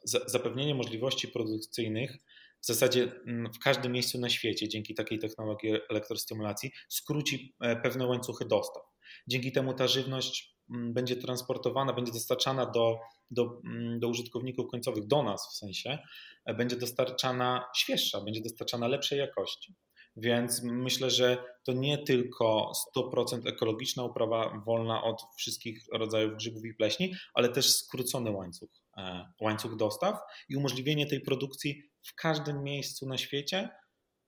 zapewnienie 0.05 0.75
możliwości 0.75 1.29
produkcyjnych 1.29 2.19
w 2.61 2.67
zasadzie 2.67 3.13
mm, 3.27 3.53
w 3.53 3.59
każdym 3.59 3.93
miejscu 3.93 4.19
na 4.19 4.29
świecie 4.29 4.69
dzięki 4.69 4.95
takiej 4.95 5.19
technologii 5.19 5.71
elektrostymulacji 5.91 6.73
skróci 6.89 7.55
e, 7.61 7.77
pewne 7.77 8.07
łańcuchy 8.07 8.45
dostaw. 8.45 8.83
Dzięki 9.27 9.53
temu 9.53 9.75
ta 9.75 9.89
żywność 9.89 10.57
mm, 10.71 10.95
będzie 10.95 11.17
transportowana, 11.17 11.93
będzie 11.93 12.13
dostarczana 12.13 12.67
do, 12.67 12.99
do, 13.31 13.61
do 13.99 14.09
użytkowników 14.09 14.71
końcowych, 14.71 15.07
do 15.07 15.23
nas 15.23 15.49
w 15.53 15.57
sensie, 15.57 15.99
e, 16.45 16.55
będzie 16.55 16.77
dostarczana 16.77 17.65
świeższa, 17.77 18.21
będzie 18.21 18.41
dostarczana 18.41 18.89
lepszej 18.89 19.19
jakości. 19.19 19.75
Więc 20.17 20.63
myślę, 20.63 21.11
że 21.11 21.45
to 21.65 21.73
nie 21.73 21.99
tylko 21.99 22.73
100% 22.97 23.49
ekologiczna 23.49 24.05
uprawa 24.05 24.63
wolna 24.67 25.03
od 25.03 25.23
wszystkich 25.37 25.85
rodzajów 25.93 26.37
grzybów 26.37 26.65
i 26.65 26.75
pleśni, 26.75 27.15
ale 27.35 27.49
też 27.49 27.75
skrócony 27.75 28.31
łańcuch, 28.31 28.71
e, 28.97 29.33
łańcuch 29.41 29.77
dostaw 29.77 30.19
i 30.49 30.57
umożliwienie 30.57 31.07
tej 31.07 31.21
produkcji 31.21 31.83
w 32.03 32.15
każdym 32.15 32.63
miejscu 32.63 33.09
na 33.09 33.19
świecie, 33.19 33.69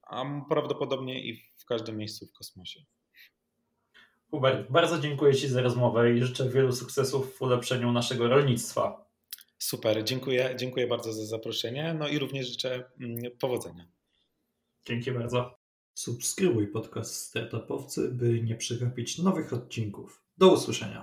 a 0.02 0.24
prawdopodobnie 0.48 1.24
i 1.24 1.42
w 1.56 1.64
każdym 1.64 1.96
miejscu 1.96 2.26
w 2.26 2.32
kosmosie. 2.32 2.80
Hubert, 4.30 4.70
bardzo 4.70 4.98
dziękuję 4.98 5.34
Ci 5.34 5.48
za 5.48 5.62
rozmowę 5.62 6.14
i 6.14 6.22
życzę 6.22 6.48
wielu 6.48 6.72
sukcesów 6.72 7.36
w 7.36 7.42
ulepszeniu 7.42 7.92
naszego 7.92 8.28
rolnictwa. 8.28 9.10
Super, 9.58 10.04
dziękuję, 10.04 10.54
dziękuję 10.58 10.86
bardzo 10.86 11.12
za 11.12 11.26
zaproszenie, 11.26 11.94
no 11.98 12.08
i 12.08 12.18
również 12.18 12.48
życzę 12.48 12.90
mm, 13.00 13.18
powodzenia. 13.40 13.86
Dzięki 14.86 15.12
bardzo. 15.12 15.63
Subskrybuj 15.94 16.66
podcast 16.68 17.14
Startupowcy, 17.14 18.08
by 18.08 18.42
nie 18.42 18.56
przegapić 18.56 19.18
nowych 19.18 19.52
odcinków. 19.52 20.22
Do 20.38 20.52
usłyszenia. 20.52 21.02